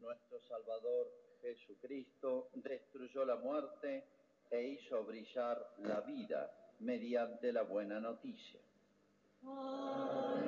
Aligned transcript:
nuestro 0.00 0.40
Salvador 0.40 1.10
Jesucristo 1.42 2.50
destruyó 2.54 3.24
la 3.24 3.36
muerte 3.36 4.04
e 4.50 4.62
hizo 4.68 5.04
brillar 5.04 5.74
la 5.78 6.00
vida 6.00 6.52
mediante 6.80 7.52
la 7.52 7.62
buena 7.62 8.00
noticia. 8.00 8.60
Aleluya. 9.46 10.40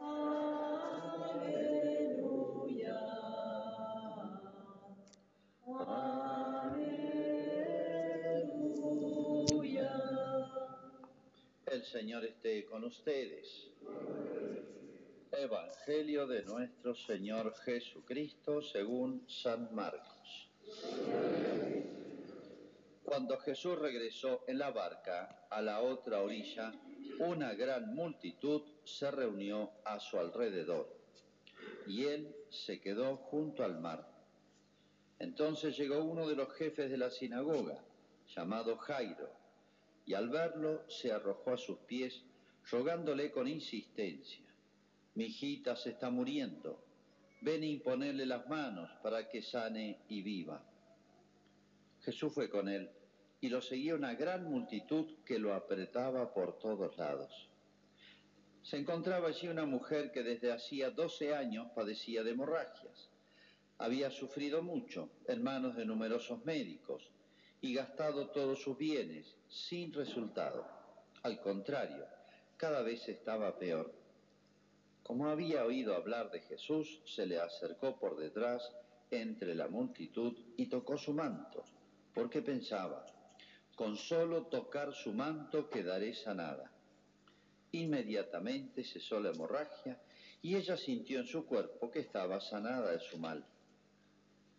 Aleluya. 0.00 1.62
Aleluya. 5.64 6.72
El 11.66 11.84
Señor 11.84 12.24
esté 12.24 12.64
con 12.66 12.84
ustedes. 12.84 13.72
Evangelio 15.42 16.28
de 16.28 16.44
nuestro 16.44 16.94
Señor 16.94 17.52
Jesucristo 17.64 18.62
según 18.62 19.28
San 19.28 19.74
Marcos. 19.74 20.48
Cuando 23.02 23.36
Jesús 23.38 23.76
regresó 23.76 24.44
en 24.46 24.58
la 24.58 24.70
barca 24.70 25.48
a 25.50 25.60
la 25.60 25.80
otra 25.80 26.22
orilla, 26.22 26.72
una 27.18 27.54
gran 27.54 27.92
multitud 27.92 28.62
se 28.84 29.10
reunió 29.10 29.72
a 29.84 29.98
su 29.98 30.16
alrededor 30.16 30.96
y 31.88 32.04
él 32.04 32.36
se 32.50 32.80
quedó 32.80 33.16
junto 33.16 33.64
al 33.64 33.80
mar. 33.80 34.08
Entonces 35.18 35.76
llegó 35.76 36.04
uno 36.04 36.28
de 36.28 36.36
los 36.36 36.52
jefes 36.54 36.88
de 36.88 36.98
la 36.98 37.10
sinagoga, 37.10 37.82
llamado 38.28 38.76
Jairo, 38.76 39.28
y 40.06 40.14
al 40.14 40.28
verlo 40.28 40.88
se 40.88 41.10
arrojó 41.10 41.50
a 41.50 41.58
sus 41.58 41.78
pies, 41.78 42.22
rogándole 42.70 43.32
con 43.32 43.48
insistencia, 43.48 44.51
mi 45.14 45.24
hijita 45.24 45.76
se 45.76 45.90
está 45.90 46.10
muriendo, 46.10 46.82
ven 47.42 47.62
a 47.62 47.66
imponerle 47.66 48.24
las 48.24 48.48
manos 48.48 48.90
para 49.02 49.28
que 49.28 49.42
sane 49.42 50.00
y 50.08 50.22
viva. 50.22 50.62
Jesús 52.00 52.32
fue 52.32 52.48
con 52.48 52.68
él 52.68 52.90
y 53.40 53.48
lo 53.48 53.60
seguía 53.60 53.94
una 53.94 54.14
gran 54.14 54.44
multitud 54.44 55.06
que 55.24 55.38
lo 55.38 55.52
apretaba 55.52 56.32
por 56.32 56.58
todos 56.58 56.96
lados. 56.96 57.48
Se 58.62 58.76
encontraba 58.76 59.28
allí 59.28 59.48
una 59.48 59.66
mujer 59.66 60.12
que 60.12 60.22
desde 60.22 60.52
hacía 60.52 60.90
12 60.90 61.34
años 61.34 61.66
padecía 61.74 62.22
de 62.22 62.30
hemorragias. 62.30 63.10
Había 63.78 64.10
sufrido 64.10 64.62
mucho 64.62 65.10
en 65.26 65.42
manos 65.42 65.76
de 65.76 65.84
numerosos 65.84 66.44
médicos 66.44 67.10
y 67.60 67.74
gastado 67.74 68.28
todos 68.28 68.62
sus 68.62 68.78
bienes 68.78 69.36
sin 69.48 69.92
resultado. 69.92 70.64
Al 71.22 71.40
contrario, 71.40 72.06
cada 72.56 72.82
vez 72.82 73.08
estaba 73.08 73.58
peor. 73.58 74.01
Como 75.02 75.28
había 75.28 75.64
oído 75.64 75.94
hablar 75.94 76.30
de 76.30 76.40
Jesús, 76.40 77.02
se 77.04 77.26
le 77.26 77.38
acercó 77.38 77.98
por 77.98 78.16
detrás 78.16 78.62
entre 79.10 79.54
la 79.54 79.68
multitud 79.68 80.32
y 80.56 80.66
tocó 80.66 80.96
su 80.96 81.12
manto, 81.12 81.64
porque 82.14 82.40
pensaba, 82.40 83.04
con 83.74 83.96
solo 83.96 84.46
tocar 84.46 84.94
su 84.94 85.12
manto 85.12 85.68
quedaré 85.68 86.14
sanada. 86.14 86.72
Inmediatamente 87.72 88.84
cesó 88.84 89.18
la 89.18 89.30
hemorragia 89.30 90.00
y 90.40 90.56
ella 90.56 90.76
sintió 90.76 91.20
en 91.20 91.26
su 91.26 91.46
cuerpo 91.46 91.90
que 91.90 92.00
estaba 92.00 92.40
sanada 92.40 92.92
de 92.92 93.00
su 93.00 93.18
mal. 93.18 93.44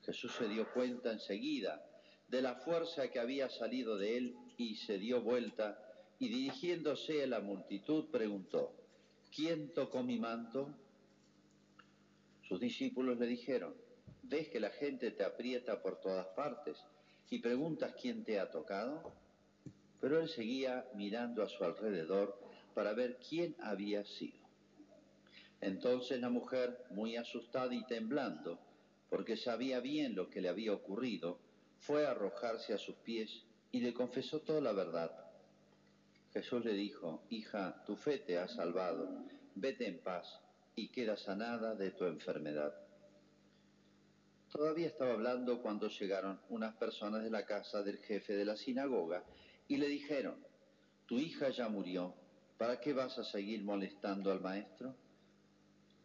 Jesús 0.03 0.33
se 0.38 0.47
dio 0.47 0.72
cuenta 0.73 1.11
enseguida 1.11 1.85
de 2.28 2.41
la 2.41 2.55
fuerza 2.55 3.09
que 3.09 3.19
había 3.19 3.50
salido 3.50 3.97
de 3.97 4.17
él 4.17 4.35
y 4.57 4.75
se 4.75 4.97
dio 4.97 5.22
vuelta 5.22 5.80
y 6.19 6.30
dirigiéndose 6.30 7.23
a 7.23 7.28
la 7.28 7.39
multitud 7.39 8.09
preguntó, 8.11 8.83
¿quién 9.36 9.73
tocó 9.73 10.03
mi 10.03 10.20
manto? 10.20 10.76
Sus 12.44 12.59
discípulos 12.59 13.17
le 13.17 13.26
dijeron, 13.26 13.73
¿ves 14.22 14.50
que 14.50 14.59
la 14.59 14.70
gente 14.70 15.09
te 15.12 15.23
aprieta 15.23 15.81
por 15.81 16.00
todas 16.00 16.28
partes 16.36 16.78
y 17.30 17.40
preguntas 17.40 17.95
quién 18.00 18.23
te 18.23 18.40
ha 18.40 18.52
tocado? 18.52 19.16
Pero 20.00 20.19
él 20.19 20.30
seguía 20.30 20.85
mirando 20.94 21.41
a 21.41 21.50
su 21.50 21.63
alrededor 21.63 22.38
para 22.75 22.94
ver 22.94 23.18
quién 23.28 23.56
había 23.59 24.06
sido. 24.06 24.38
Entonces 25.62 26.19
la 26.19 26.30
mujer, 26.30 26.84
muy 26.91 27.16
asustada 27.16 27.74
y 27.74 27.86
temblando, 27.86 28.59
porque 29.09 29.38
sabía 29.38 29.80
bien 29.80 30.13
lo 30.13 30.30
que 30.30 30.41
le 30.41 30.50
había 30.50 30.74
ocurrido, 30.74 31.40
fue 31.80 32.06
a 32.06 32.12
arrojarse 32.12 32.74
a 32.74 32.78
sus 32.78 32.96
pies 32.97 33.46
y 33.72 33.80
le 33.80 33.94
confesó 33.94 34.41
toda 34.41 34.62
la 34.62 34.74
verdad. 34.74 35.22
Jesús 36.33 36.66
le 36.66 36.73
dijo, 36.73 37.23
hija, 37.29 37.83
tu 37.85 37.95
fe 37.95 38.17
te 38.17 38.39
ha 38.39 38.47
salvado, 38.47 39.07
vete 39.53 39.88
en 39.88 39.99
paz 39.99 40.41
y 40.75 40.89
queda 40.89 41.16
sanada 41.16 41.75
de 41.75 41.91
tu 41.91 42.05
enfermedad. 42.05 42.73
Todavía 44.51 44.88
estaba 44.88 45.13
hablando 45.13 45.61
cuando 45.61 45.88
llegaron 45.89 46.39
unas 46.49 46.75
personas 46.75 47.23
de 47.23 47.29
la 47.29 47.45
casa 47.45 47.83
del 47.83 47.99
jefe 47.99 48.33
de 48.33 48.45
la 48.45 48.55
sinagoga 48.55 49.23
y 49.67 49.77
le 49.77 49.88
dijeron, 49.88 50.44
tu 51.05 51.19
hija 51.19 51.49
ya 51.49 51.69
murió, 51.69 52.16
¿para 52.57 52.79
qué 52.79 52.94
vas 52.94 53.19
a 53.19 53.23
seguir 53.23 53.63
molestando 53.63 54.31
al 54.31 54.41
maestro? 54.41 54.95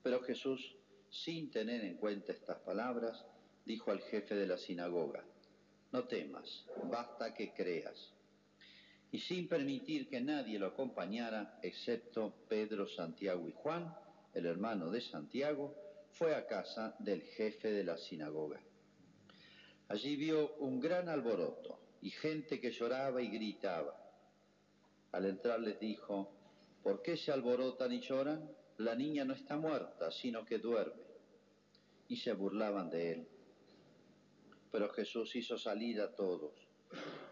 Pero 0.02 0.20
Jesús, 0.20 0.76
sin 1.10 1.50
tener 1.50 1.84
en 1.84 1.96
cuenta 1.96 2.32
estas 2.32 2.58
palabras, 2.58 3.24
dijo 3.64 3.90
al 3.90 4.00
jefe 4.00 4.34
de 4.34 4.46
la 4.46 4.58
sinagoga, 4.58 5.24
no 5.92 6.04
temas, 6.04 6.66
basta 6.90 7.32
que 7.32 7.54
creas. 7.54 8.17
Y 9.10 9.18
sin 9.18 9.48
permitir 9.48 10.08
que 10.08 10.20
nadie 10.20 10.58
lo 10.58 10.66
acompañara, 10.66 11.58
excepto 11.62 12.34
Pedro, 12.48 12.86
Santiago 12.86 13.48
y 13.48 13.52
Juan, 13.52 13.94
el 14.34 14.46
hermano 14.46 14.90
de 14.90 15.00
Santiago, 15.00 15.74
fue 16.12 16.34
a 16.34 16.46
casa 16.46 16.94
del 16.98 17.22
jefe 17.22 17.70
de 17.70 17.84
la 17.84 17.96
sinagoga. 17.96 18.60
Allí 19.88 20.16
vio 20.16 20.56
un 20.56 20.80
gran 20.80 21.08
alboroto 21.08 21.80
y 22.02 22.10
gente 22.10 22.60
que 22.60 22.70
lloraba 22.70 23.22
y 23.22 23.28
gritaba. 23.28 23.96
Al 25.12 25.24
entrar 25.24 25.60
les 25.60 25.80
dijo, 25.80 26.30
¿por 26.82 27.00
qué 27.00 27.16
se 27.16 27.32
alborotan 27.32 27.92
y 27.92 28.00
lloran? 28.00 28.50
La 28.76 28.94
niña 28.94 29.24
no 29.24 29.32
está 29.32 29.56
muerta, 29.56 30.10
sino 30.10 30.44
que 30.44 30.58
duerme. 30.58 31.02
Y 32.08 32.16
se 32.16 32.34
burlaban 32.34 32.90
de 32.90 33.12
él. 33.12 33.28
Pero 34.70 34.90
Jesús 34.90 35.34
hizo 35.34 35.56
salir 35.56 36.00
a 36.00 36.14
todos, 36.14 36.67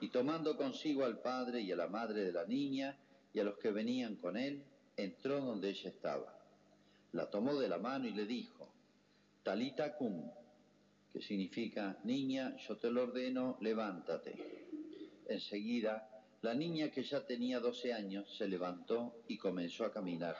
y 0.00 0.08
tomando 0.08 0.56
consigo 0.56 1.04
al 1.04 1.20
padre 1.20 1.60
y 1.60 1.72
a 1.72 1.76
la 1.76 1.88
madre 1.88 2.24
de 2.24 2.32
la 2.32 2.44
niña 2.44 2.96
y 3.32 3.40
a 3.40 3.44
los 3.44 3.58
que 3.58 3.70
venían 3.70 4.16
con 4.16 4.36
él, 4.36 4.62
entró 4.96 5.40
donde 5.40 5.70
ella 5.70 5.90
estaba. 5.90 6.38
La 7.12 7.30
tomó 7.30 7.54
de 7.58 7.68
la 7.68 7.78
mano 7.78 8.06
y 8.06 8.12
le 8.12 8.26
dijo, 8.26 8.68
Talita 9.42 9.96
cum, 9.96 10.30
que 11.12 11.20
significa, 11.20 11.98
niña, 12.04 12.56
yo 12.56 12.76
te 12.76 12.90
lo 12.90 13.04
ordeno, 13.04 13.56
levántate. 13.60 14.34
Enseguida, 15.28 16.08
la 16.42 16.54
niña 16.54 16.90
que 16.90 17.02
ya 17.02 17.24
tenía 17.24 17.60
12 17.60 17.92
años 17.92 18.36
se 18.36 18.48
levantó 18.48 19.22
y 19.28 19.38
comenzó 19.38 19.84
a 19.84 19.92
caminar. 19.92 20.36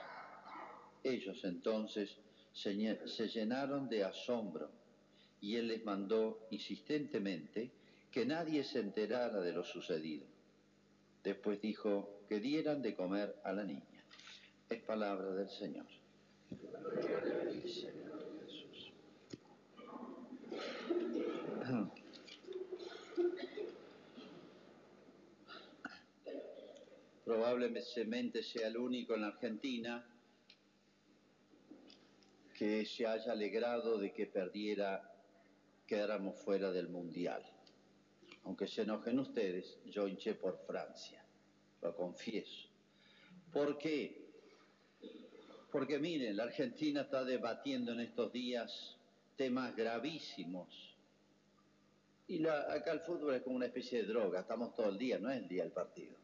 Ellos 1.03 1.43
entonces 1.43 2.17
se, 2.53 3.07
se 3.07 3.27
llenaron 3.27 3.89
de 3.89 4.03
asombro 4.03 4.69
y 5.41 5.55
él 5.55 5.67
les 5.67 5.83
mandó 5.83 6.47
insistentemente 6.51 7.71
que 8.17 8.25
nadie 8.25 8.63
se 8.63 8.79
enterara 8.79 9.41
de 9.41 9.53
lo 9.53 9.63
sucedido. 9.63 10.25
Después 11.23 11.61
dijo 11.61 12.23
que 12.27 12.39
dieran 12.39 12.81
de 12.81 12.95
comer 12.95 13.35
a 13.43 13.53
la 13.53 13.63
niña. 13.63 14.03
Es 14.67 14.81
palabra 14.81 15.35
del 15.35 15.47
Señor. 15.47 15.85
Probablemente 27.23 28.41
sea 28.41 28.67
el 28.69 28.77
único 28.77 29.13
en 29.13 29.21
la 29.21 29.27
Argentina 29.27 30.03
que 32.57 32.83
se 32.83 33.05
haya 33.05 33.31
alegrado 33.31 33.99
de 33.99 34.11
que 34.11 34.25
perdiera 34.25 35.07
quedáramos 35.85 36.35
fuera 36.39 36.71
del 36.71 36.89
Mundial. 36.89 37.56
Aunque 38.47 38.65
se 38.65 38.83
enojen 38.83 39.19
ustedes, 39.19 39.77
yo 39.87 40.07
hinché 40.07 40.33
por 40.35 40.57
Francia, 40.65 41.21
lo 41.81 41.93
confieso. 41.93 42.69
¿Por 43.51 43.77
qué? 43.77 44.25
Porque 45.69 45.99
miren, 45.99 46.37
la 46.37 46.43
Argentina 46.43 47.01
está 47.01 47.25
debatiendo 47.25 47.91
en 47.91 47.99
estos 47.99 48.31
días 48.31 48.95
temas 49.35 49.75
gravísimos. 49.75 50.95
Y 52.29 52.39
la, 52.39 52.71
acá 52.71 52.93
el 52.93 53.01
fútbol 53.01 53.35
es 53.35 53.41
como 53.41 53.57
una 53.57 53.65
especie 53.65 54.03
de 54.03 54.07
droga, 54.07 54.39
estamos 54.39 54.73
todo 54.73 54.87
el 54.89 54.97
día, 54.97 55.19
no 55.19 55.29
es 55.29 55.39
el 55.39 55.47
día 55.49 55.63
del 55.63 55.73
partido. 55.73 56.15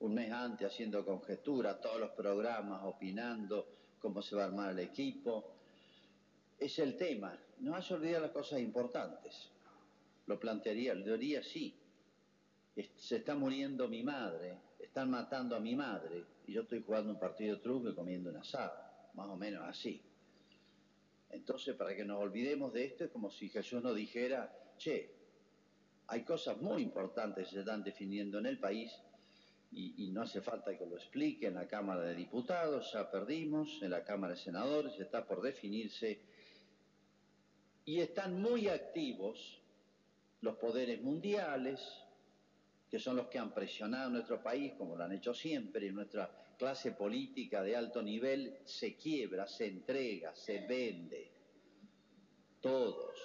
Un 0.00 0.14
mes 0.14 0.32
antes 0.32 0.66
haciendo 0.66 1.04
conjetura, 1.04 1.80
todos 1.80 2.00
los 2.00 2.10
programas, 2.10 2.82
opinando 2.82 3.68
cómo 4.00 4.20
se 4.20 4.34
va 4.34 4.42
a 4.42 4.46
armar 4.46 4.70
el 4.72 4.80
equipo. 4.80 5.54
Es 6.58 6.80
el 6.80 6.96
tema, 6.96 7.38
no 7.60 7.76
has 7.76 7.88
olvidado 7.92 8.22
las 8.22 8.32
cosas 8.32 8.58
importantes. 8.58 9.52
Lo 10.26 10.38
plantearía, 10.38 10.94
lo 10.94 11.16
diría 11.16 11.42
sí. 11.42 11.74
Se 12.96 13.16
está 13.16 13.34
muriendo 13.34 13.88
mi 13.88 14.02
madre, 14.02 14.56
están 14.78 15.10
matando 15.10 15.56
a 15.56 15.60
mi 15.60 15.76
madre, 15.76 16.24
y 16.46 16.52
yo 16.52 16.62
estoy 16.62 16.82
jugando 16.82 17.12
un 17.12 17.18
partido 17.18 17.56
de 17.56 17.62
truco 17.62 17.90
y 17.90 17.94
comiendo 17.94 18.30
un 18.30 18.36
asado, 18.36 18.72
más 19.14 19.28
o 19.28 19.36
menos 19.36 19.62
así. 19.64 20.02
Entonces, 21.30 21.74
para 21.76 21.94
que 21.94 22.04
nos 22.04 22.20
olvidemos 22.20 22.72
de 22.72 22.84
esto, 22.84 23.04
es 23.04 23.10
como 23.10 23.30
si 23.30 23.48
Jesús 23.48 23.82
nos 23.82 23.96
dijera, 23.96 24.54
che, 24.78 25.10
hay 26.08 26.24
cosas 26.24 26.60
muy 26.60 26.82
importantes 26.82 27.48
que 27.48 27.54
se 27.54 27.60
están 27.60 27.82
definiendo 27.82 28.38
en 28.38 28.46
el 28.46 28.58
país 28.58 28.92
y, 29.70 30.04
y, 30.04 30.10
no 30.10 30.22
hace 30.22 30.42
falta 30.42 30.76
que 30.76 30.84
lo 30.84 30.96
explique 30.96 31.46
en 31.46 31.54
la 31.54 31.66
Cámara 31.66 32.02
de 32.02 32.14
Diputados, 32.14 32.92
ya 32.92 33.10
perdimos, 33.10 33.80
en 33.82 33.90
la 33.90 34.04
Cámara 34.04 34.34
de 34.34 34.40
Senadores 34.40 34.98
está 35.00 35.26
por 35.26 35.40
definirse 35.40 36.20
y 37.86 38.00
están 38.00 38.40
muy 38.40 38.68
activos 38.68 39.61
los 40.42 40.56
poderes 40.56 41.00
mundiales, 41.00 41.80
que 42.90 42.98
son 42.98 43.16
los 43.16 43.28
que 43.28 43.38
han 43.38 43.54
presionado 43.54 44.08
a 44.08 44.10
nuestro 44.10 44.42
país, 44.42 44.74
como 44.74 44.96
lo 44.96 45.04
han 45.04 45.12
hecho 45.12 45.32
siempre, 45.32 45.86
y 45.86 45.92
nuestra 45.92 46.30
clase 46.58 46.92
política 46.92 47.62
de 47.62 47.74
alto 47.74 48.02
nivel 48.02 48.58
se 48.64 48.96
quiebra, 48.96 49.46
se 49.46 49.66
entrega, 49.66 50.34
se 50.34 50.66
vende. 50.66 51.30
Todos. 52.60 53.18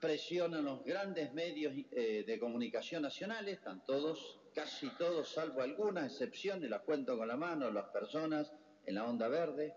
Presionan 0.00 0.64
los 0.64 0.84
grandes 0.84 1.32
medios 1.32 1.72
eh, 1.92 2.24
de 2.26 2.38
comunicación 2.38 3.02
nacionales, 3.02 3.58
están 3.58 3.84
todos, 3.84 4.40
casi 4.54 4.90
todos, 4.96 5.28
salvo 5.28 5.62
algunas 5.62 6.12
excepciones, 6.12 6.68
las 6.68 6.82
cuento 6.82 7.16
con 7.16 7.28
la 7.28 7.36
mano, 7.36 7.70
las 7.70 7.86
personas 7.86 8.52
en 8.84 8.94
la 8.96 9.04
onda 9.04 9.28
verde. 9.28 9.74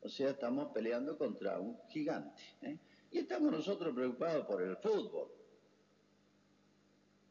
O 0.00 0.08
sea, 0.08 0.30
estamos 0.30 0.72
peleando 0.72 1.16
contra 1.18 1.58
un 1.58 1.78
gigante. 1.88 2.42
¿eh? 2.62 2.78
Y 3.12 3.18
estamos 3.18 3.52
nosotros 3.52 3.94
preocupados 3.94 4.46
por 4.46 4.62
el 4.62 4.76
fútbol. 4.78 5.30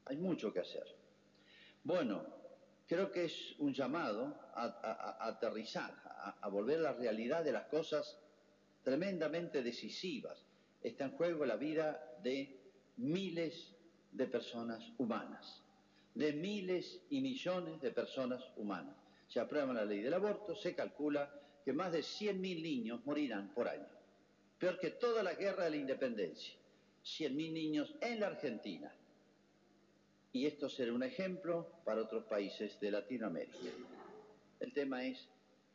Hay 0.06 0.18
mucho 0.18 0.54
que 0.54 0.60
hacer. 0.60 0.86
Bueno, 1.84 2.24
creo 2.88 3.12
que 3.12 3.26
es 3.26 3.56
un 3.58 3.74
llamado 3.74 4.38
a, 4.54 5.18
aterrizar, 5.28 5.92
a, 6.06 6.38
a, 6.40 6.50
volver 6.50 6.80
a 6.80 6.82
la 6.82 6.94
realidad 6.94 7.44
de 7.44 7.52
las 7.52 7.66
cosas 7.66 8.20
tremendamente 8.84 9.64
decisivas. 9.64 10.46
Está 10.84 11.06
en 11.06 11.18
juego 11.18 11.46
la 11.46 11.56
vida 11.56 12.20
de 12.22 12.62
miles 12.98 13.76
de 14.12 14.28
personas 14.28 14.88
humanas, 15.00 15.64
de 16.14 16.34
miles 16.34 17.02
y 17.10 17.22
millones 17.22 17.82
de 17.82 17.92
personas 17.92 18.44
humanas. 18.56 18.96
Se 19.28 19.40
aprueba 19.40 19.74
la 19.74 19.86
ley 19.86 20.02
del 20.02 20.14
aborto, 20.14 20.56
se 20.56 20.76
calcula 20.76 21.34
que 21.66 21.74
más 21.74 21.92
de 21.92 22.00
100.000 22.00 22.62
niños 22.62 23.06
morirán 23.06 23.52
por 23.54 23.68
año. 23.68 24.01
Peor 24.62 24.78
que 24.78 24.92
toda 24.92 25.24
la 25.24 25.34
guerra 25.34 25.64
de 25.64 25.72
la 25.72 25.78
independencia. 25.78 26.54
100.000 27.04 27.52
niños 27.52 27.96
en 28.00 28.20
la 28.20 28.28
Argentina. 28.28 28.94
Y 30.32 30.46
esto 30.46 30.70
será 30.70 30.94
un 30.94 31.02
ejemplo 31.02 31.82
para 31.84 32.04
otros 32.04 32.26
países 32.26 32.80
de 32.80 32.92
Latinoamérica. 32.92 33.58
El 34.60 34.72
tema 34.72 35.04
es 35.04 35.28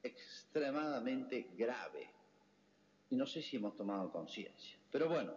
extremadamente 0.05 1.49
grave. 1.59 2.09
Y 3.11 3.17
no 3.17 3.27
sé 3.27 3.43
si 3.43 3.57
hemos 3.57 3.77
tomado 3.77 4.13
conciencia. 4.13 4.79
Pero 4.93 5.09
bueno, 5.09 5.35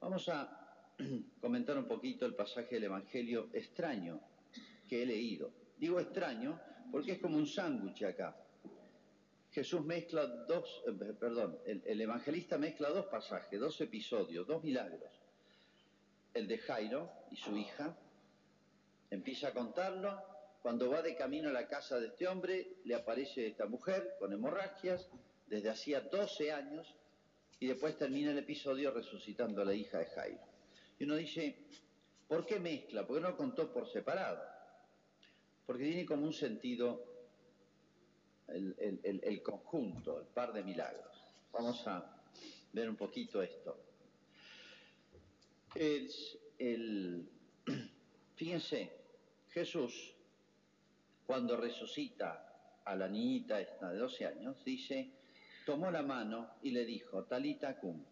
vamos 0.00 0.28
a 0.28 0.94
comentar 1.40 1.76
un 1.76 1.88
poquito 1.88 2.26
el 2.26 2.36
pasaje 2.36 2.76
del 2.76 2.84
Evangelio 2.84 3.48
extraño 3.54 4.20
que 4.88 5.02
he 5.02 5.06
leído. 5.06 5.50
Digo 5.76 5.98
extraño 5.98 6.60
porque 6.92 7.12
es 7.12 7.18
como 7.18 7.38
un 7.38 7.46
sándwich 7.48 8.04
acá. 8.04 8.36
Jesús 9.50 9.84
mezcla 9.84 10.26
dos, 10.26 10.82
eh, 10.86 10.92
perdón, 11.18 11.58
el, 11.64 11.82
el, 11.86 12.00
evangelista 12.00 12.58
mezcla 12.58 12.90
dos 12.90 13.06
pasajes, 13.06 13.58
dos 13.58 13.80
episodios, 13.80 14.46
dos 14.46 14.62
milagros. 14.62 15.10
El 16.34 16.46
de 16.46 16.58
Jairo 16.58 17.10
y 17.30 17.36
su 17.36 17.56
hija, 17.56 17.96
empieza 19.10 19.48
a 19.48 19.54
contarlo, 19.54 20.22
cuando 20.62 20.90
va 20.90 21.02
de 21.02 21.16
camino 21.16 21.48
a 21.48 21.52
la 21.52 21.66
casa 21.66 21.98
de 21.98 22.08
este 22.08 22.28
hombre, 22.28 22.76
le 22.84 22.94
aparece 22.94 23.46
esta 23.46 23.66
mujer 23.66 24.16
con 24.18 24.32
hemorragias 24.32 25.08
desde 25.46 25.70
hacía 25.70 26.00
12 26.00 26.52
años 26.52 26.94
y 27.60 27.66
después 27.66 27.96
termina 27.96 28.32
el 28.32 28.38
episodio 28.38 28.90
resucitando 28.90 29.62
a 29.62 29.64
la 29.64 29.74
hija 29.74 29.98
de 29.98 30.06
Jairo. 30.06 30.40
Y 30.98 31.04
uno 31.04 31.16
dice, 31.16 31.56
¿por 32.26 32.44
qué 32.44 32.60
mezcla? 32.60 33.06
¿Por 33.06 33.16
qué 33.16 33.22
no 33.22 33.36
contó 33.36 33.72
por 33.72 33.88
separado? 33.88 34.42
Porque 35.64 35.84
tiene 35.84 36.06
como 36.06 36.24
un 36.24 36.32
sentido 36.32 37.07
el, 38.48 39.42
conjunto, 39.42 40.20
el 40.20 40.26
par 40.26 40.52
de 40.52 40.62
milagros. 40.62 41.24
Vamos 41.52 41.86
a 41.86 42.20
ver 42.72 42.88
un 42.88 42.96
poquito 42.96 43.42
esto. 43.42 43.76
Es 45.74 46.38
el, 46.58 47.28
fíjense, 48.36 48.90
Jesús, 49.50 50.14
cuando 51.26 51.56
resucita 51.56 52.80
a 52.84 52.94
la 52.94 53.08
niñita 53.08 53.60
esta 53.60 53.90
de 53.90 53.98
12 53.98 54.26
años, 54.26 54.64
dice, 54.64 55.10
tomó 55.66 55.90
la 55.90 56.02
mano 56.02 56.54
y 56.62 56.70
le 56.70 56.84
dijo, 56.84 57.24
talita 57.24 57.78
cum, 57.78 58.02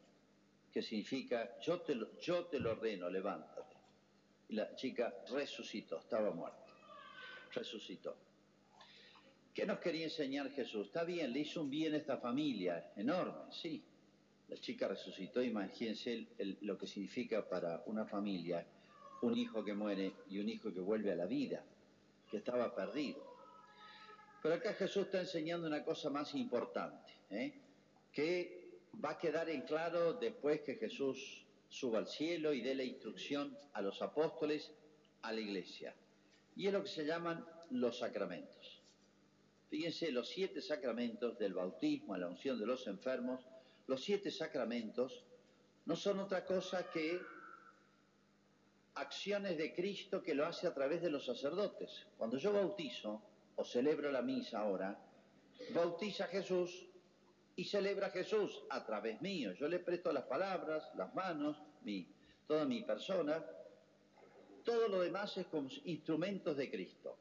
que 0.70 0.82
significa, 0.82 1.58
yo 1.60 1.80
te 1.80 1.94
lo, 1.94 2.18
yo 2.18 2.44
te 2.46 2.60
lo 2.60 2.72
ordeno, 2.72 3.08
levántate. 3.08 3.76
Y 4.48 4.54
la 4.54 4.76
chica 4.76 5.12
resucitó, 5.30 5.98
estaba 5.98 6.30
muerta, 6.30 6.66
resucitó. 7.52 8.25
¿Qué 9.56 9.64
nos 9.64 9.78
quería 9.78 10.04
enseñar 10.04 10.50
Jesús? 10.50 10.88
Está 10.88 11.02
bien, 11.02 11.32
le 11.32 11.38
hizo 11.38 11.62
un 11.62 11.70
bien 11.70 11.94
a 11.94 11.96
esta 11.96 12.18
familia, 12.18 12.92
enorme, 12.94 13.50
sí. 13.50 13.82
La 14.48 14.58
chica 14.58 14.86
resucitó, 14.86 15.42
imagínense 15.42 16.26
el, 16.36 16.58
lo 16.60 16.76
que 16.76 16.86
significa 16.86 17.48
para 17.48 17.82
una 17.86 18.04
familia 18.04 18.66
un 19.22 19.34
hijo 19.34 19.64
que 19.64 19.72
muere 19.72 20.12
y 20.28 20.40
un 20.40 20.50
hijo 20.50 20.74
que 20.74 20.80
vuelve 20.80 21.10
a 21.10 21.14
la 21.14 21.24
vida, 21.24 21.64
que 22.30 22.36
estaba 22.36 22.74
perdido. 22.74 23.26
Pero 24.42 24.56
acá 24.56 24.74
Jesús 24.74 25.06
está 25.06 25.20
enseñando 25.20 25.66
una 25.66 25.82
cosa 25.82 26.10
más 26.10 26.34
importante, 26.34 27.14
¿eh? 27.30 27.54
que 28.12 28.82
va 29.02 29.12
a 29.12 29.18
quedar 29.18 29.48
en 29.48 29.62
claro 29.62 30.12
después 30.12 30.60
que 30.60 30.74
Jesús 30.74 31.46
suba 31.70 31.96
al 32.00 32.08
cielo 32.08 32.52
y 32.52 32.60
dé 32.60 32.74
la 32.74 32.84
instrucción 32.84 33.56
a 33.72 33.80
los 33.80 34.02
apóstoles, 34.02 34.70
a 35.22 35.32
la 35.32 35.40
iglesia. 35.40 35.94
Y 36.56 36.66
es 36.66 36.74
lo 36.74 36.82
que 36.82 36.90
se 36.90 37.06
llaman 37.06 37.42
los 37.70 38.00
sacramentos. 38.00 38.75
Fíjense, 39.68 40.12
los 40.12 40.28
siete 40.28 40.60
sacramentos 40.62 41.38
del 41.38 41.54
bautismo 41.54 42.16
la 42.16 42.28
unción 42.28 42.58
de 42.58 42.66
los 42.66 42.86
enfermos, 42.86 43.44
los 43.86 44.02
siete 44.02 44.30
sacramentos 44.30 45.24
no 45.84 45.96
son 45.96 46.20
otra 46.20 46.44
cosa 46.44 46.90
que 46.90 47.20
acciones 48.94 49.56
de 49.58 49.74
Cristo 49.74 50.22
que 50.22 50.34
lo 50.34 50.46
hace 50.46 50.66
a 50.66 50.74
través 50.74 51.02
de 51.02 51.10
los 51.10 51.24
sacerdotes. 51.24 52.06
Cuando 52.16 52.38
yo 52.38 52.52
bautizo 52.52 53.22
o 53.56 53.64
celebro 53.64 54.10
la 54.10 54.22
misa 54.22 54.60
ahora, 54.60 54.98
bautiza 55.74 56.24
a 56.24 56.28
Jesús 56.28 56.86
y 57.54 57.64
celebra 57.64 58.08
a 58.08 58.10
Jesús 58.10 58.62
a 58.70 58.84
través 58.84 59.20
mío. 59.20 59.52
Yo 59.52 59.68
le 59.68 59.78
presto 59.78 60.12
las 60.12 60.24
palabras, 60.24 60.90
las 60.94 61.14
manos, 61.14 61.56
mi, 61.82 62.06
toda 62.46 62.64
mi 62.64 62.82
persona. 62.82 63.44
Todo 64.64 64.88
lo 64.88 65.00
demás 65.00 65.36
es 65.36 65.46
como 65.46 65.68
instrumentos 65.84 66.56
de 66.56 66.70
Cristo. 66.70 67.16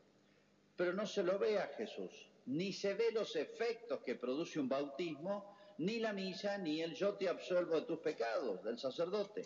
Pero 0.75 0.93
no 0.93 1.05
se 1.05 1.23
lo 1.23 1.39
ve 1.39 1.59
a 1.59 1.67
Jesús, 1.67 2.11
ni 2.45 2.71
se 2.73 2.93
ve 2.93 3.11
los 3.11 3.35
efectos 3.35 4.01
que 4.03 4.15
produce 4.15 4.59
un 4.59 4.69
bautismo, 4.69 5.55
ni 5.79 5.99
la 5.99 6.13
misa, 6.13 6.57
ni 6.57 6.81
el 6.81 6.93
yo 6.93 7.15
te 7.15 7.27
absolvo 7.27 7.75
de 7.75 7.87
tus 7.87 7.99
pecados 7.99 8.63
del 8.63 8.77
sacerdote. 8.77 9.45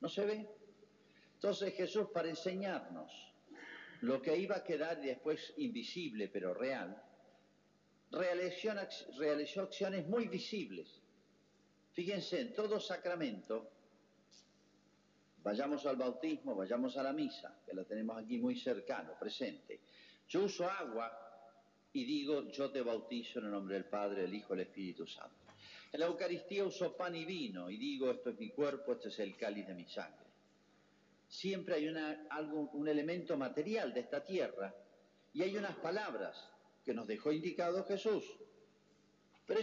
No 0.00 0.08
se 0.08 0.24
ve. 0.24 0.48
Entonces 1.34 1.74
Jesús, 1.74 2.08
para 2.12 2.28
enseñarnos 2.28 3.12
lo 4.02 4.22
que 4.22 4.36
iba 4.36 4.56
a 4.56 4.64
quedar 4.64 5.00
después 5.00 5.54
invisible 5.56 6.28
pero 6.28 6.54
real, 6.54 7.02
realizó, 8.10 8.70
acciones 9.62 10.06
muy 10.08 10.28
visibles. 10.28 11.02
Fíjense, 11.92 12.40
en 12.40 12.54
todo 12.54 12.78
sacramento, 12.78 13.70
vayamos 15.42 15.84
al 15.84 15.96
bautismo, 15.96 16.54
vayamos 16.54 16.96
a 16.96 17.02
la 17.02 17.12
misa, 17.12 17.60
que 17.66 17.74
la 17.74 17.84
tenemos 17.84 18.16
aquí 18.16 18.38
muy 18.38 18.58
cercano, 18.58 19.18
presente. 19.18 19.80
Yo 20.28 20.44
uso 20.44 20.68
agua 20.68 21.27
y 21.92 22.04
digo, 22.04 22.48
yo 22.50 22.70
te 22.70 22.82
bautizo 22.82 23.38
en 23.38 23.46
el 23.46 23.50
nombre 23.50 23.74
del 23.74 23.86
Padre, 23.86 24.22
del 24.22 24.34
Hijo 24.34 24.54
del 24.54 24.66
Espíritu 24.66 25.06
Santo. 25.06 25.36
En 25.92 26.00
la 26.00 26.06
Eucaristía 26.06 26.64
uso 26.64 26.96
pan 26.96 27.16
y 27.16 27.24
vino 27.24 27.70
y 27.70 27.76
digo, 27.76 28.10
esto 28.10 28.30
es 28.30 28.38
mi 28.38 28.50
cuerpo, 28.50 28.92
este 28.92 29.08
es 29.08 29.18
el 29.20 29.36
cáliz 29.36 29.66
de 29.66 29.74
mi 29.74 29.86
sangre 29.86 30.28
siempre 31.28 31.74
hay 31.74 31.94
algo, 32.30 32.70
un 32.72 32.88
elemento 32.88 33.36
material 33.36 33.92
de 33.92 34.00
esta 34.00 34.24
tierra 34.24 34.74
y 35.34 35.42
hay 35.42 35.56
unas 35.56 35.76
palabras 35.76 36.50
que 36.84 36.94
nos 36.94 37.06
dejó 37.06 37.30
indicado 37.30 37.84
Jesús. 37.84 38.24
Pero 39.46 39.60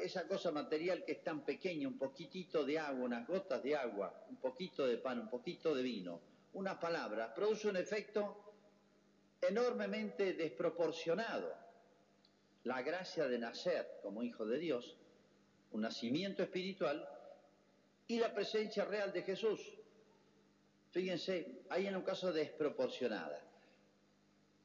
esa 0.00 0.26
cosa 0.26 0.50
material 0.50 1.04
que 1.04 1.12
es 1.12 1.22
tan 1.22 1.44
pequeña, 1.44 1.88
un 1.88 1.98
poquitito 1.98 2.64
de 2.64 2.78
agua, 2.78 3.04
unas 3.04 3.26
gotas 3.26 3.62
de 3.62 3.76
agua, 3.76 4.24
un 4.30 4.36
poquito 4.36 4.86
de 4.86 4.96
pan, 4.96 5.20
un 5.20 5.28
poquito 5.28 5.74
de 5.74 5.82
vino, 5.82 6.20
unas 6.54 6.76
palabras, 6.78 7.32
produce 7.34 7.68
un 7.68 7.76
efecto 7.76 8.54
enormemente 9.42 10.32
desproporcionado. 10.32 11.65
La 12.66 12.82
gracia 12.82 13.28
de 13.28 13.38
nacer 13.38 14.00
como 14.02 14.24
hijo 14.24 14.44
de 14.44 14.58
Dios, 14.58 14.96
un 15.70 15.82
nacimiento 15.82 16.42
espiritual 16.42 17.08
y 18.08 18.18
la 18.18 18.34
presencia 18.34 18.84
real 18.84 19.12
de 19.12 19.22
Jesús. 19.22 19.60
Fíjense, 20.90 21.62
hay 21.68 21.86
en 21.86 21.94
un 21.94 22.02
caso 22.02 22.32
desproporcionada. 22.32 23.40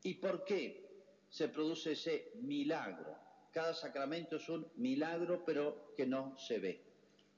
¿Y 0.01 0.15
por 0.15 0.43
qué 0.45 0.83
se 1.29 1.49
produce 1.49 1.91
ese 1.91 2.31
milagro? 2.41 3.15
Cada 3.51 3.75
sacramento 3.75 4.37
es 4.37 4.49
un 4.49 4.67
milagro, 4.77 5.45
pero 5.45 5.93
que 5.95 6.07
no 6.07 6.35
se 6.39 6.57
ve. 6.57 6.81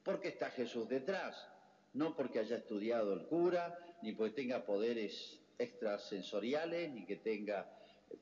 Porque 0.01 0.29
está 0.29 0.49
Jesús 0.49 0.87
detrás, 0.87 1.45
no 1.91 2.15
porque 2.15 2.39
haya 2.39 2.55
estudiado 2.55 3.11
el 3.11 3.25
cura, 3.25 3.77
ni 4.01 4.13
porque 4.13 4.35
tenga 4.35 4.65
poderes 4.65 5.41
extrasensoriales, 5.57 6.89
ni 6.89 7.05
que 7.05 7.17
tenga 7.17 7.69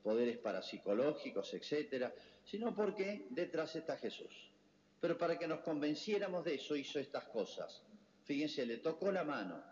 poderes 0.02 0.38
parapsicológicos, 0.38 1.54
etcétera, 1.54 2.12
sino 2.44 2.74
porque 2.74 3.26
detrás 3.30 3.74
está 3.76 3.96
Jesús. 3.96 4.50
Pero 5.00 5.18
para 5.18 5.38
que 5.38 5.48
nos 5.48 5.60
convenciéramos 5.60 6.44
de 6.44 6.54
eso 6.54 6.76
hizo 6.76 6.98
estas 6.98 7.24
cosas. 7.24 7.82
Fíjense, 8.24 8.64
le 8.66 8.78
tocó 8.78 9.10
la 9.10 9.24
mano. 9.24 9.62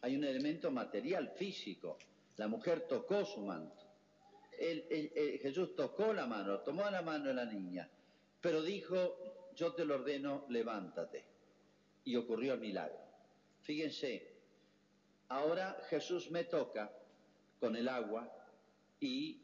Hay 0.00 0.16
un 0.16 0.24
elemento 0.24 0.70
material, 0.70 1.30
físico. 1.36 1.98
La 2.36 2.48
mujer 2.48 2.86
tocó 2.88 3.24
su 3.24 3.40
manto. 3.40 3.90
Jesús 5.42 5.74
tocó 5.74 6.12
la 6.12 6.26
mano, 6.26 6.60
tomó 6.60 6.88
la 6.90 7.00
mano 7.00 7.28
de 7.28 7.34
la 7.34 7.46
niña, 7.46 7.88
pero 8.40 8.62
dijo, 8.62 9.52
yo 9.54 9.72
te 9.72 9.86
lo 9.86 9.94
ordeno, 9.94 10.44
levántate. 10.50 11.24
Y 12.04 12.16
ocurrió 12.16 12.54
el 12.54 12.60
milagro. 12.60 12.98
Fíjense, 13.62 14.34
ahora 15.28 15.78
Jesús 15.88 16.30
me 16.30 16.44
toca 16.44 16.92
con 17.58 17.74
el 17.76 17.88
agua 17.88 18.30
y 19.00 19.42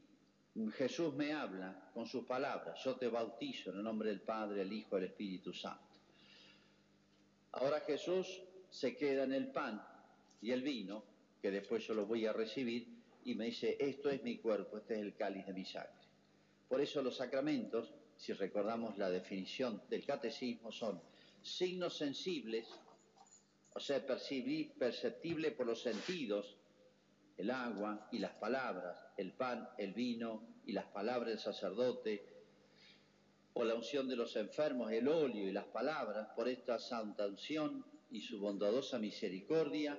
Jesús 0.72 1.14
me 1.14 1.32
habla 1.32 1.90
con 1.92 2.06
sus 2.06 2.24
palabras, 2.24 2.82
yo 2.82 2.96
te 2.96 3.08
bautizo 3.08 3.70
en 3.70 3.78
el 3.78 3.84
nombre 3.84 4.08
del 4.08 4.20
Padre, 4.20 4.62
el 4.62 4.72
Hijo, 4.72 4.96
el 4.96 5.04
Espíritu 5.04 5.52
Santo. 5.52 5.82
Ahora 7.52 7.80
Jesús 7.80 8.42
se 8.70 8.96
queda 8.96 9.24
en 9.24 9.32
el 9.32 9.48
pan 9.48 9.86
y 10.40 10.52
el 10.52 10.62
vino, 10.62 11.04
que 11.42 11.50
después 11.50 11.86
yo 11.86 11.94
lo 11.94 12.06
voy 12.06 12.26
a 12.26 12.32
recibir, 12.32 12.88
y 13.24 13.34
me 13.34 13.46
dice, 13.46 13.76
esto 13.78 14.08
es 14.08 14.22
mi 14.22 14.38
cuerpo, 14.38 14.78
este 14.78 14.94
es 14.94 15.00
el 15.00 15.14
cáliz 15.14 15.46
de 15.46 15.52
mi 15.52 15.64
sangre. 15.64 15.92
Por 16.68 16.80
eso 16.80 17.02
los 17.02 17.16
sacramentos, 17.16 17.92
si 18.16 18.32
recordamos 18.32 18.96
la 18.96 19.10
definición 19.10 19.82
del 19.90 20.06
catecismo, 20.06 20.72
son 20.72 21.00
signos 21.42 21.96
sensibles, 21.96 22.68
o 23.74 23.80
sea, 23.80 24.04
perceptible 24.06 25.50
por 25.50 25.66
los 25.66 25.82
sentidos, 25.82 26.56
el 27.36 27.50
agua 27.50 28.08
y 28.10 28.18
las 28.18 28.32
palabras, 28.32 28.98
el 29.16 29.32
pan, 29.32 29.68
el 29.76 29.92
vino 29.92 30.42
y 30.64 30.72
las 30.72 30.86
palabras 30.86 31.28
del 31.28 31.38
sacerdote, 31.38 32.24
o 33.52 33.64
la 33.64 33.74
unción 33.74 34.08
de 34.08 34.16
los 34.16 34.36
enfermos, 34.36 34.92
el 34.92 35.08
óleo 35.08 35.48
y 35.48 35.52
las 35.52 35.64
palabras, 35.66 36.28
por 36.34 36.48
esta 36.48 36.78
santa 36.78 37.26
unción 37.26 37.84
y 38.10 38.20
su 38.20 38.38
bondadosa 38.38 38.98
misericordia, 38.98 39.98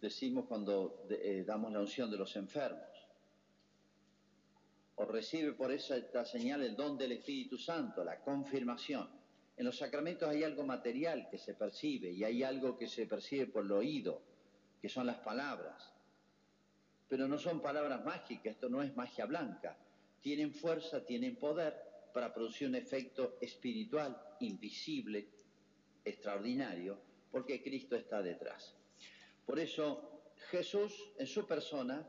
decimos 0.00 0.46
cuando 0.46 1.06
eh, 1.10 1.44
damos 1.46 1.72
la 1.72 1.80
unción 1.80 2.10
de 2.10 2.16
los 2.16 2.36
enfermos. 2.36 2.86
O 4.96 5.04
recibe 5.06 5.52
por 5.54 5.72
esa 5.72 5.96
esta 5.96 6.24
señal 6.24 6.62
el 6.62 6.76
don 6.76 6.96
del 6.98 7.12
Espíritu 7.12 7.58
Santo, 7.58 8.04
la 8.04 8.20
confirmación. 8.20 9.08
En 9.56 9.64
los 9.64 9.78
sacramentos 9.78 10.28
hay 10.28 10.44
algo 10.44 10.64
material 10.64 11.28
que 11.30 11.38
se 11.38 11.54
percibe 11.54 12.10
y 12.10 12.22
hay 12.22 12.42
algo 12.42 12.76
que 12.76 12.86
se 12.86 13.06
percibe 13.06 13.46
por 13.46 13.64
el 13.64 13.72
oído, 13.72 14.22
que 14.80 14.88
son 14.88 15.06
las 15.06 15.18
palabras 15.18 15.92
pero 17.10 17.26
no 17.26 17.38
son 17.38 17.60
palabras 17.60 18.04
mágicas, 18.04 18.54
esto 18.54 18.68
no 18.68 18.80
es 18.82 18.94
magia 18.96 19.26
blanca. 19.26 19.76
Tienen 20.22 20.54
fuerza, 20.54 21.04
tienen 21.04 21.34
poder 21.34 21.74
para 22.14 22.32
producir 22.32 22.68
un 22.68 22.76
efecto 22.76 23.36
espiritual, 23.40 24.16
invisible, 24.38 25.28
extraordinario, 26.04 27.00
porque 27.32 27.60
Cristo 27.64 27.96
está 27.96 28.22
detrás. 28.22 28.76
Por 29.44 29.58
eso 29.58 30.22
Jesús 30.50 31.12
en 31.18 31.26
su 31.26 31.44
persona 31.48 32.06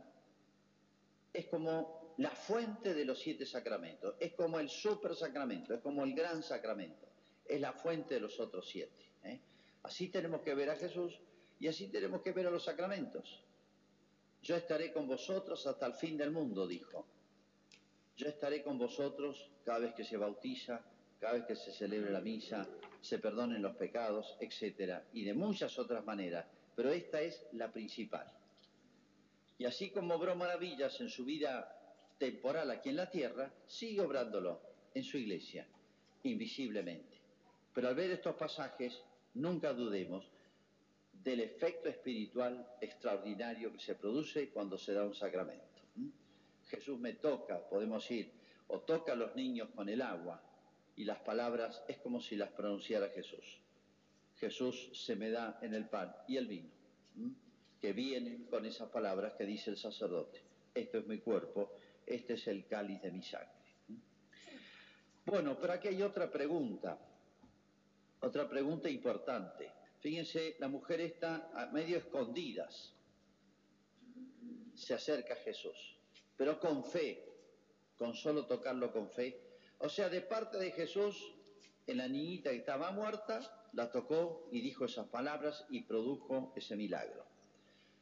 es 1.34 1.48
como 1.48 2.14
la 2.20 2.30
fuente 2.30 2.94
de 2.94 3.04
los 3.04 3.20
siete 3.20 3.48
sacramentos, 3.48 4.16
es 4.20 4.34
como 4.34 4.60
el 4.60 4.70
super 4.70 5.16
sacramento, 5.16 5.74
es 5.74 5.82
como 5.82 6.04
el 6.04 6.14
gran 6.14 6.44
sacramento, 6.44 7.08
es 7.48 7.60
la 7.60 7.74
fuente 7.74 8.14
de 8.16 8.20
los 8.20 8.40
otros 8.40 8.70
siete. 8.70 9.04
¿eh? 9.24 9.40
Así 9.82 10.10
tenemos 10.10 10.42
que 10.42 10.54
ver 10.54 10.70
a 10.70 10.76
Jesús 10.76 11.20
y 11.60 11.68
así 11.68 11.88
tenemos 11.88 12.22
que 12.22 12.34
ver 12.34 12.46
a 12.46 12.52
los 12.52 12.64
sacramentos. 12.64 13.44
Yo 14.44 14.56
estaré 14.56 14.92
con 14.92 15.08
vosotros 15.08 15.66
hasta 15.68 15.86
el 15.86 15.94
fin 15.94 16.18
del 16.18 16.32
mundo, 16.32 16.68
dijo. 16.68 17.06
Yo 18.18 18.28
estaré 18.28 18.64
con 18.64 18.78
vosotros 18.78 19.50
cada 19.64 19.80
vez 19.80 19.94
que 19.94 20.04
se 20.04 20.18
bautiza, 20.18 20.82
cada 21.20 21.34
vez 21.34 21.46
que 21.46 21.56
se 21.56 21.72
celebre 21.72 22.12
la 22.12 22.22
misa, 22.22 22.68
se 23.00 23.20
perdonen 23.20 23.62
los 23.62 23.76
pecados, 23.76 24.38
etc. 24.40 25.04
Y 25.14 25.24
de 25.24 25.34
muchas 25.34 25.78
otras 25.78 26.04
maneras, 26.04 26.46
pero 26.76 26.90
esta 26.92 27.22
es 27.22 27.46
la 27.54 27.72
principal. 27.72 28.32
Y 29.60 29.66
así 29.66 29.92
como 29.92 30.16
obró 30.16 30.36
maravillas 30.36 31.00
en 31.02 31.10
su 31.10 31.24
vida 31.24 31.78
temporal 32.18 32.72
aquí 32.72 32.90
en 32.90 32.96
la 32.96 33.10
tierra, 33.10 33.52
sigue 33.68 34.02
obrándolo 34.02 34.60
en 34.94 35.04
su 35.04 35.18
iglesia, 35.18 35.68
invisiblemente. 36.24 37.20
Pero 37.74 37.88
al 37.88 37.96
ver 37.96 38.12
estos 38.12 38.36
pasajes, 38.36 39.02
nunca 39.36 39.74
dudemos 39.74 40.26
del 41.24 41.42
efecto 41.42 41.90
espiritual 41.90 42.68
extraordinario 42.82 43.72
que 43.72 43.80
se 43.80 43.96
produce 43.96 44.50
cuando 44.50 44.78
se 44.78 44.94
da 44.94 45.06
un 45.06 45.14
sacramento. 45.14 45.66
Jesús 46.68 47.00
me 47.00 47.14
toca, 47.14 47.68
podemos 47.70 48.10
ir, 48.10 48.32
o 48.68 48.80
toca 48.80 49.14
a 49.14 49.16
los 49.16 49.36
niños 49.36 49.70
con 49.76 49.90
el 49.90 50.02
agua, 50.02 50.42
y 50.96 51.04
las 51.04 51.20
palabras 51.20 51.84
es 51.88 51.98
como 51.98 52.22
si 52.22 52.36
las 52.36 52.50
pronunciara 52.52 53.10
Jesús. 53.10 53.62
Jesús 54.38 54.90
se 54.94 55.16
me 55.16 55.30
da 55.30 55.60
en 55.62 55.74
el 55.74 55.88
pan 55.88 56.16
y 56.28 56.38
el 56.38 56.48
vino, 56.48 56.72
que 57.80 57.94
vienen 57.94 58.46
con 58.46 58.66
esas 58.66 58.90
palabras 58.90 59.34
que 59.34 59.46
dice 59.46 59.70
el 59.70 59.78
sacerdote. 59.78 60.42
Esto 60.74 60.98
es 61.00 61.08
mi 61.08 61.20
cuerpo, 61.20 61.74
este 62.06 62.34
es 62.34 62.48
el 62.48 62.66
cáliz 62.66 63.02
de 63.02 63.12
mi 63.12 63.22
sangre. 63.22 63.50
Bueno, 65.26 65.58
pero 65.60 65.74
aquí 65.74 65.90
hay 65.90 66.02
otra 66.02 66.32
pregunta, 66.32 66.98
otra 68.22 68.50
pregunta 68.50 68.90
importante. 68.90 69.81
Fíjense, 70.02 70.56
la 70.58 70.68
mujer 70.68 71.00
está 71.00 71.52
a 71.54 71.68
medio 71.68 71.98
escondidas. 72.00 72.92
Se 74.74 74.96
acerca 74.96 75.36
a 75.36 75.38
Jesús, 75.38 75.96
pero 76.36 76.60
con 76.60 76.84
fe, 76.84 77.24
con 77.98 78.16
solo 78.16 78.48
tocarlo 78.48 78.92
con 78.92 79.12
fe. 79.12 79.40
O 79.78 79.88
sea, 79.90 80.10
de 80.10 80.22
parte 80.22 80.58
de 80.58 80.72
Jesús, 80.72 81.36
en 81.86 81.98
la 81.98 82.08
niñita 82.08 82.50
que 82.50 82.58
estaba 82.58 82.92
muerta, 82.92 83.70
la 83.74 83.92
tocó 83.92 84.50
y 84.52 84.62
dijo 84.62 84.86
esas 84.86 85.08
palabras 85.08 85.66
y 85.70 85.84
produjo 85.84 86.52
ese 86.56 86.76
milagro. 86.76 87.24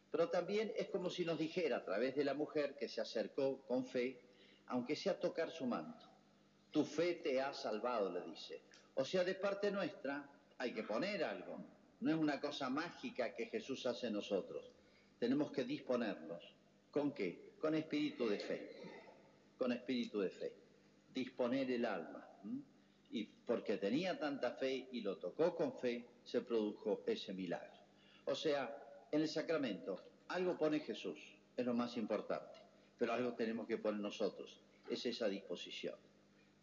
Pero 0.09 0.29
también 0.29 0.71
es 0.77 0.87
como 0.87 1.09
si 1.09 1.25
nos 1.25 1.37
dijera 1.37 1.77
a 1.77 1.83
través 1.83 2.15
de 2.15 2.23
la 2.23 2.33
mujer 2.33 2.77
que 2.77 2.87
se 2.87 3.01
acercó 3.01 3.61
con 3.67 3.85
fe, 3.85 4.21
aunque 4.67 4.95
sea 4.95 5.19
tocar 5.19 5.51
su 5.51 5.65
manto. 5.65 6.05
Tu 6.71 6.85
fe 6.85 7.15
te 7.15 7.41
ha 7.41 7.53
salvado, 7.53 8.09
le 8.09 8.21
dice. 8.21 8.61
O 8.95 9.03
sea, 9.03 9.25
de 9.25 9.35
parte 9.35 9.69
nuestra 9.69 10.29
hay 10.57 10.73
que 10.73 10.83
poner 10.83 11.25
algo. 11.25 11.59
No 12.01 12.11
es 12.11 12.17
una 12.17 12.39
cosa 12.39 12.69
mágica 12.69 13.35
que 13.35 13.47
Jesús 13.47 13.85
hace 13.85 14.07
en 14.07 14.13
nosotros. 14.13 14.71
Tenemos 15.19 15.51
que 15.51 15.63
disponernos. 15.63 16.43
¿Con 16.91 17.11
qué? 17.11 17.53
Con 17.59 17.75
espíritu 17.75 18.27
de 18.27 18.39
fe. 18.39 18.69
Con 19.57 19.73
espíritu 19.73 20.19
de 20.21 20.29
fe. 20.29 20.53
Disponer 21.13 21.69
el 21.71 21.85
alma. 21.85 22.25
Y 23.11 23.25
porque 23.25 23.77
tenía 23.77 24.17
tanta 24.17 24.51
fe 24.51 24.87
y 24.91 25.01
lo 25.01 25.17
tocó 25.17 25.55
con 25.55 25.73
fe, 25.73 26.05
se 26.23 26.41
produjo 26.41 27.03
ese 27.05 27.33
milagro. 27.33 27.79
O 28.25 28.35
sea, 28.35 28.75
en 29.11 29.21
el 29.21 29.27
sacramento, 29.27 30.03
algo 30.27 30.57
pone 30.57 30.79
Jesús, 30.79 31.19
es 31.57 31.65
lo 31.65 31.73
más 31.73 31.97
importante, 31.97 32.59
pero 32.97 33.13
algo 33.13 33.33
tenemos 33.33 33.67
que 33.67 33.79
poner 33.79 33.99
nosotros, 33.99 34.59
es 34.89 35.05
esa 35.07 35.27
disposición. 35.27 35.95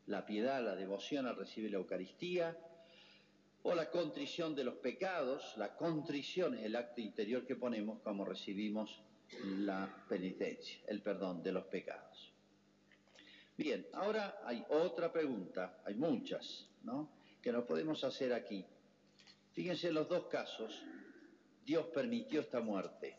La 0.06 0.24
piedad, 0.24 0.64
la 0.64 0.76
devoción 0.76 1.26
al 1.26 1.36
recibir 1.36 1.72
la 1.72 1.78
Eucaristía, 1.78 2.56
o 3.68 3.75
la 3.75 3.90
contrición 3.90 4.54
de 4.54 4.62
los 4.62 4.76
pecados, 4.76 5.56
la 5.56 5.75
contrición 5.75 6.54
es 6.54 6.64
el 6.66 6.76
acto 6.76 7.00
interior 7.00 7.44
que 7.44 7.56
ponemos 7.56 8.00
como 8.00 8.25
recibimos 8.25 9.02
la 9.42 10.04
penitencia, 10.08 10.78
el 10.87 11.02
perdón 11.02 11.42
de 11.42 11.50
los 11.50 11.64
pecados. 11.64 12.32
Bien, 13.56 13.85
ahora 13.94 14.40
hay 14.44 14.64
otra 14.68 15.12
pregunta, 15.12 15.82
hay 15.85 15.96
muchas, 15.96 16.68
¿no? 16.85 17.11
Que 17.42 17.50
nos 17.50 17.64
podemos 17.64 18.04
hacer 18.04 18.32
aquí. 18.32 18.64
Fíjense 19.50 19.90
los 19.90 20.08
dos 20.08 20.28
casos, 20.28 20.85
Dios 21.64 21.87
permitió 21.87 22.42
esta 22.42 22.61
muerte. 22.61 23.18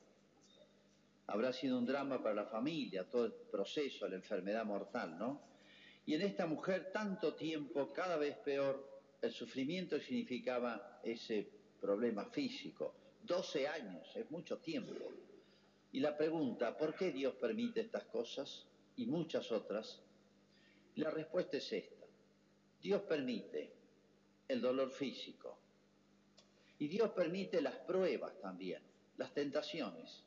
Habrá 1.28 1.52
sido 1.52 1.78
un 1.78 1.86
drama 1.86 2.24
para 2.24 2.36
la 2.36 2.46
familia, 2.46 3.10
todo 3.10 3.26
el 3.26 3.34
proceso, 3.34 4.08
la 4.08 4.16
enfermedad 4.16 4.64
mortal, 4.64 5.20
¿no? 5.20 5.42
Y 6.06 6.14
en 6.14 6.22
esta 6.22 6.46
mujer 6.46 6.90
tanto 6.94 7.36
tiempo, 7.36 7.92
cada 7.92 8.16
vez 8.16 8.38
peor, 8.38 8.87
el 9.22 9.32
sufrimiento 9.32 10.00
significaba 10.00 11.00
ese 11.04 11.48
problema 11.80 12.26
físico. 12.26 12.94
12 13.24 13.68
años, 13.68 14.16
es 14.16 14.30
mucho 14.32 14.58
tiempo. 14.60 14.94
Y 15.92 16.00
la 16.00 16.16
pregunta, 16.16 16.78
¿por 16.78 16.96
qué 16.96 17.12
Dios 17.12 17.36
permite 17.36 17.82
estas 17.82 18.04
cosas 18.06 18.66
y 18.96 19.06
muchas 19.06 19.52
otras? 19.52 20.02
La 20.96 21.10
respuesta 21.10 21.58
es 21.58 21.72
esta. 21.72 22.06
Dios 22.82 23.02
permite 23.04 23.72
el 24.48 24.62
dolor 24.62 24.92
físico. 24.92 25.58
Y 26.80 26.88
Dios 26.88 27.10
permite 27.12 27.62
las 27.62 27.76
pruebas 27.76 28.40
también, 28.40 28.82
las 29.18 29.34
tentaciones. 29.34 30.24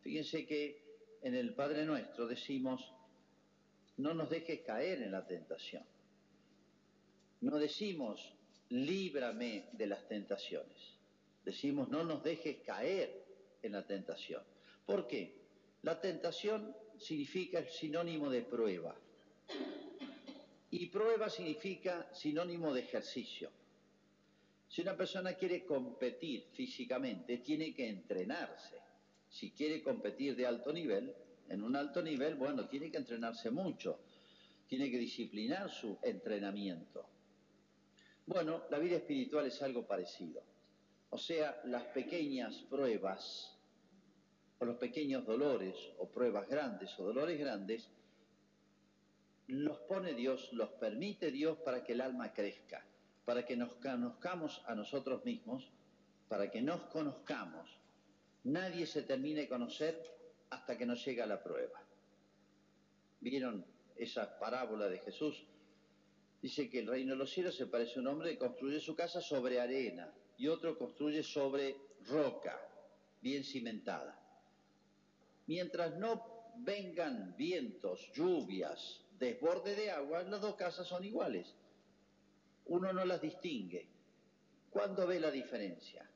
Fíjense 0.00 0.46
que 0.46 0.82
en 1.22 1.34
el 1.34 1.54
Padre 1.54 1.84
Nuestro 1.84 2.26
decimos, 2.26 2.92
no 3.96 4.14
nos 4.14 4.30
dejes 4.30 4.60
caer 4.60 5.02
en 5.02 5.12
la 5.12 5.26
tentación. 5.26 5.84
No 7.42 7.58
decimos, 7.58 8.32
líbrame 8.70 9.68
de 9.72 9.86
las 9.86 10.06
tentaciones. 10.06 10.94
Decimos, 11.44 11.88
no 11.88 12.04
nos 12.04 12.22
dejes 12.22 12.58
caer 12.64 13.24
en 13.62 13.72
la 13.72 13.84
tentación. 13.84 14.42
¿Por 14.86 15.08
qué? 15.08 15.34
La 15.82 16.00
tentación 16.00 16.74
significa 16.96 17.58
el 17.58 17.68
sinónimo 17.68 18.30
de 18.30 18.42
prueba. 18.42 18.96
Y 20.70 20.86
prueba 20.86 21.28
significa 21.28 22.08
sinónimo 22.14 22.72
de 22.72 22.82
ejercicio. 22.82 23.50
Si 24.68 24.80
una 24.80 24.96
persona 24.96 25.34
quiere 25.34 25.64
competir 25.66 26.44
físicamente, 26.52 27.38
tiene 27.38 27.74
que 27.74 27.88
entrenarse. 27.88 28.76
Si 29.28 29.50
quiere 29.50 29.82
competir 29.82 30.36
de 30.36 30.46
alto 30.46 30.72
nivel, 30.72 31.12
en 31.48 31.64
un 31.64 31.74
alto 31.74 32.00
nivel, 32.02 32.36
bueno, 32.36 32.68
tiene 32.68 32.88
que 32.90 32.98
entrenarse 32.98 33.50
mucho. 33.50 33.98
Tiene 34.68 34.90
que 34.90 34.98
disciplinar 34.98 35.68
su 35.68 35.98
entrenamiento. 36.02 37.11
Bueno, 38.26 38.62
la 38.70 38.78
vida 38.78 38.96
espiritual 38.96 39.46
es 39.46 39.60
algo 39.62 39.86
parecido. 39.86 40.42
O 41.10 41.18
sea, 41.18 41.60
las 41.64 41.84
pequeñas 41.86 42.56
pruebas 42.70 43.58
o 44.58 44.64
los 44.64 44.76
pequeños 44.76 45.26
dolores 45.26 45.74
o 45.98 46.08
pruebas 46.08 46.48
grandes 46.48 46.96
o 46.98 47.04
dolores 47.04 47.38
grandes, 47.38 47.90
los 49.48 49.76
pone 49.80 50.14
Dios, 50.14 50.52
los 50.52 50.70
permite 50.70 51.32
Dios 51.32 51.58
para 51.58 51.82
que 51.82 51.94
el 51.94 52.00
alma 52.00 52.32
crezca, 52.32 52.86
para 53.24 53.44
que 53.44 53.56
nos 53.56 53.74
conozcamos 53.74 54.62
a 54.66 54.76
nosotros 54.76 55.24
mismos, 55.24 55.68
para 56.28 56.48
que 56.50 56.62
nos 56.62 56.80
conozcamos. 56.84 57.76
Nadie 58.44 58.86
se 58.86 59.02
termine 59.02 59.42
de 59.42 59.48
conocer 59.48 60.00
hasta 60.50 60.78
que 60.78 60.86
nos 60.86 61.04
llega 61.04 61.26
la 61.26 61.42
prueba. 61.42 61.82
¿Vieron 63.20 63.66
esa 63.96 64.38
parábola 64.38 64.88
de 64.88 64.98
Jesús? 65.00 65.44
Dice 66.42 66.68
que 66.68 66.80
el 66.80 66.88
reino 66.88 67.12
de 67.12 67.18
los 67.18 67.32
cielos 67.32 67.54
se 67.54 67.68
parece 67.68 67.98
a 67.98 68.02
un 68.02 68.08
hombre 68.08 68.32
que 68.32 68.38
construye 68.38 68.80
su 68.80 68.96
casa 68.96 69.20
sobre 69.20 69.60
arena 69.60 70.12
y 70.36 70.48
otro 70.48 70.76
construye 70.76 71.22
sobre 71.22 71.76
roca, 72.08 72.60
bien 73.20 73.44
cimentada. 73.44 74.18
Mientras 75.46 75.96
no 75.98 76.52
vengan 76.56 77.36
vientos, 77.36 78.10
lluvias, 78.12 79.04
desborde 79.20 79.76
de 79.76 79.92
agua, 79.92 80.24
las 80.24 80.40
dos 80.40 80.56
casas 80.56 80.88
son 80.88 81.04
iguales. 81.04 81.54
Uno 82.66 82.92
no 82.92 83.04
las 83.04 83.20
distingue. 83.20 83.88
¿Cuándo 84.68 85.06
ve 85.06 85.20
la 85.20 85.30
diferencia? 85.30 86.10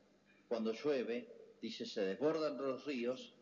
Cuando 0.49 0.73
llueve, 0.73 1.55
dice, 1.61 1.85
se 1.85 2.01
desbordan 2.01 2.57
los 2.57 2.83
ríos, 2.85 3.33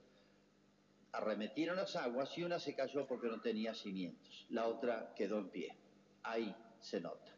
arremetieron 1.13 1.77
las 1.77 1.96
aguas 1.96 2.38
y 2.38 2.44
una 2.44 2.60
se 2.60 2.75
cayó 2.75 3.08
porque 3.08 3.27
no 3.27 3.42
tenía 3.42 3.74
cimientos, 3.74 4.46
la 4.50 4.68
otra 4.68 5.15
quedó 5.15 5.39
en 5.39 5.50
pie. 5.50 5.75
Ahí 6.22 6.56
se 6.86 7.01
nota. 7.01 7.32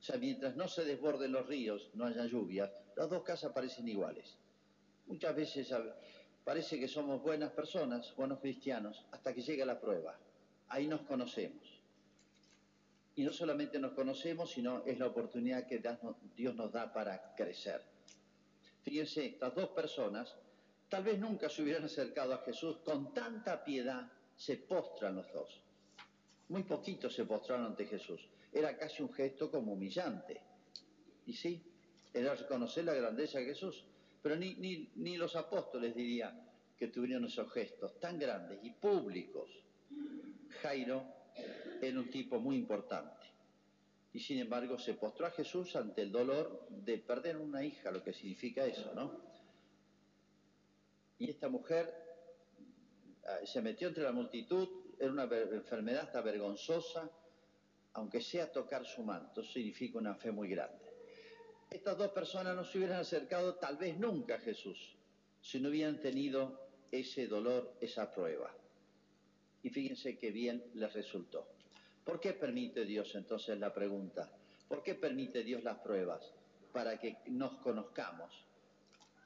O 0.00 0.02
sea, 0.02 0.16
mientras 0.16 0.56
no 0.56 0.66
se 0.68 0.84
desborden 0.84 1.32
los 1.32 1.46
ríos, 1.46 1.90
no 1.94 2.04
haya 2.04 2.26
lluvias, 2.26 2.70
las 2.96 3.08
dos 3.08 3.22
casas 3.22 3.52
parecen 3.52 3.88
iguales. 3.88 4.36
Muchas 5.06 5.34
veces 5.34 5.72
parece 6.44 6.78
que 6.80 6.88
somos 6.88 7.22
buenas 7.22 7.52
personas, 7.52 8.14
buenos 8.16 8.40
cristianos, 8.40 9.04
hasta 9.12 9.32
que 9.32 9.42
llega 9.42 9.64
la 9.64 9.80
prueba. 9.80 10.18
Ahí 10.68 10.86
nos 10.88 11.02
conocemos. 11.02 11.80
Y 13.14 13.22
no 13.22 13.32
solamente 13.32 13.78
nos 13.78 13.92
conocemos, 13.92 14.50
sino 14.50 14.84
es 14.84 14.98
la 14.98 15.06
oportunidad 15.06 15.66
que 15.66 15.82
Dios 16.36 16.54
nos 16.54 16.72
da 16.72 16.92
para 16.92 17.34
crecer. 17.36 17.82
Fíjense, 18.82 19.26
estas 19.26 19.54
dos 19.54 19.68
personas 19.70 20.34
tal 20.88 21.04
vez 21.04 21.18
nunca 21.18 21.48
se 21.48 21.62
hubieran 21.62 21.84
acercado 21.84 22.34
a 22.34 22.38
Jesús, 22.38 22.78
con 22.84 23.12
tanta 23.14 23.64
piedad 23.64 24.10
se 24.36 24.56
postran 24.56 25.16
los 25.16 25.32
dos. 25.32 25.60
Muy 26.48 26.62
poquitos 26.62 27.14
se 27.14 27.24
postraron 27.24 27.66
ante 27.66 27.86
Jesús. 27.86 28.28
Era 28.52 28.76
casi 28.76 29.02
un 29.02 29.12
gesto 29.12 29.50
como 29.50 29.72
humillante. 29.72 30.40
Y 31.26 31.34
sí, 31.34 31.62
era 32.12 32.34
reconocer 32.34 32.84
la 32.84 32.94
grandeza 32.94 33.38
de 33.38 33.46
Jesús. 33.46 33.84
Pero 34.22 34.36
ni, 34.36 34.54
ni, 34.54 34.90
ni 34.96 35.16
los 35.16 35.36
apóstoles 35.36 35.94
diría 35.94 36.34
que 36.76 36.88
tuvieron 36.88 37.24
esos 37.24 37.52
gestos 37.52 37.98
tan 38.00 38.18
grandes 38.18 38.58
y 38.62 38.70
públicos. 38.70 39.50
Jairo 40.62 41.04
era 41.80 41.98
un 41.98 42.10
tipo 42.10 42.40
muy 42.40 42.56
importante. 42.56 43.26
Y 44.12 44.20
sin 44.20 44.38
embargo 44.38 44.78
se 44.78 44.94
postró 44.94 45.26
a 45.26 45.30
Jesús 45.30 45.76
ante 45.76 46.02
el 46.02 46.10
dolor 46.10 46.66
de 46.70 46.98
perder 46.98 47.36
una 47.36 47.62
hija, 47.62 47.90
lo 47.90 48.02
que 48.02 48.12
significa 48.12 48.64
eso, 48.64 48.92
¿no? 48.94 49.20
Y 51.18 51.30
esta 51.30 51.48
mujer 51.48 51.92
ah, 53.26 53.38
se 53.44 53.60
metió 53.60 53.88
entre 53.88 54.04
la 54.04 54.12
multitud, 54.12 54.68
era 54.98 55.10
una 55.10 55.24
enfermedad 55.24 56.04
hasta 56.04 56.20
vergonzosa, 56.20 57.10
aunque 57.98 58.20
sea 58.20 58.52
tocar 58.52 58.86
su 58.86 59.02
manto, 59.02 59.42
significa 59.42 59.98
una 59.98 60.14
fe 60.14 60.30
muy 60.30 60.48
grande. 60.48 60.86
Estas 61.68 61.98
dos 61.98 62.12
personas 62.12 62.54
no 62.54 62.64
se 62.64 62.78
hubieran 62.78 63.00
acercado 63.00 63.56
tal 63.56 63.76
vez 63.76 63.98
nunca 63.98 64.36
a 64.36 64.38
Jesús 64.38 64.94
si 65.42 65.60
no 65.60 65.68
hubieran 65.68 66.00
tenido 66.00 66.68
ese 66.92 67.26
dolor, 67.26 67.74
esa 67.80 68.12
prueba. 68.12 68.54
Y 69.62 69.70
fíjense 69.70 70.16
qué 70.16 70.30
bien 70.30 70.64
les 70.74 70.92
resultó. 70.92 71.48
¿Por 72.04 72.20
qué 72.20 72.32
permite 72.32 72.84
Dios 72.84 73.14
entonces 73.16 73.58
la 73.58 73.74
pregunta? 73.74 74.30
¿Por 74.68 74.82
qué 74.82 74.94
permite 74.94 75.42
Dios 75.42 75.64
las 75.64 75.78
pruebas? 75.78 76.32
Para 76.72 76.98
que 76.98 77.16
nos 77.26 77.56
conozcamos 77.56 78.32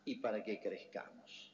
y 0.05 0.17
para 0.17 0.43
que 0.43 0.61
crezcamos. 0.61 1.53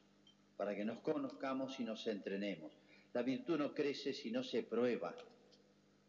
Para 0.57 0.75
que 0.75 0.85
nos 0.85 1.01
conozcamos 1.01 1.79
y 1.81 1.85
nos 1.85 2.07
entrenemos. 2.07 2.73
La 3.13 3.23
virtud 3.23 3.59
no 3.59 3.75
crece 3.75 4.13
si 4.13 4.31
no 4.31 4.45
se 4.45 4.63
prueba. 4.63 5.15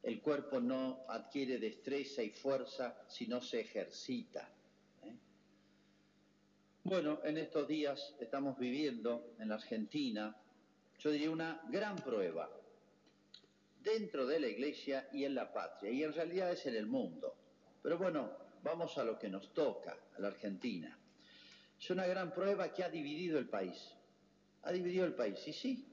El 0.09 0.21
cuerpo 0.21 0.59
no 0.59 1.05
adquiere 1.07 1.59
destreza 1.59 2.23
y 2.23 2.31
fuerza 2.31 2.99
si 3.07 3.27
no 3.27 3.43
se 3.43 3.59
ejercita. 3.59 4.49
¿eh? 5.03 5.15
Bueno, 6.83 7.19
en 7.23 7.37
estos 7.37 7.67
días 7.67 8.15
estamos 8.19 8.57
viviendo 8.57 9.35
en 9.37 9.49
la 9.49 9.55
Argentina, 9.55 10.35
yo 10.97 11.11
diría, 11.11 11.29
una 11.29 11.61
gran 11.69 11.95
prueba 11.97 12.49
dentro 13.83 14.25
de 14.25 14.39
la 14.39 14.47
iglesia 14.47 15.07
y 15.13 15.25
en 15.25 15.35
la 15.35 15.53
patria, 15.53 15.91
y 15.91 16.01
en 16.01 16.11
realidad 16.11 16.53
es 16.53 16.65
en 16.65 16.75
el 16.75 16.87
mundo. 16.87 17.35
Pero 17.83 17.99
bueno, 17.99 18.31
vamos 18.63 18.97
a 18.97 19.03
lo 19.03 19.19
que 19.19 19.29
nos 19.29 19.53
toca, 19.53 19.95
a 20.17 20.19
la 20.19 20.29
Argentina. 20.29 20.97
Es 21.79 21.87
una 21.91 22.07
gran 22.07 22.33
prueba 22.33 22.73
que 22.73 22.83
ha 22.83 22.89
dividido 22.89 23.37
el 23.37 23.47
país. 23.47 23.93
Ha 24.63 24.71
dividido 24.71 25.05
el 25.05 25.13
país, 25.13 25.47
y 25.47 25.53
sí. 25.53 25.85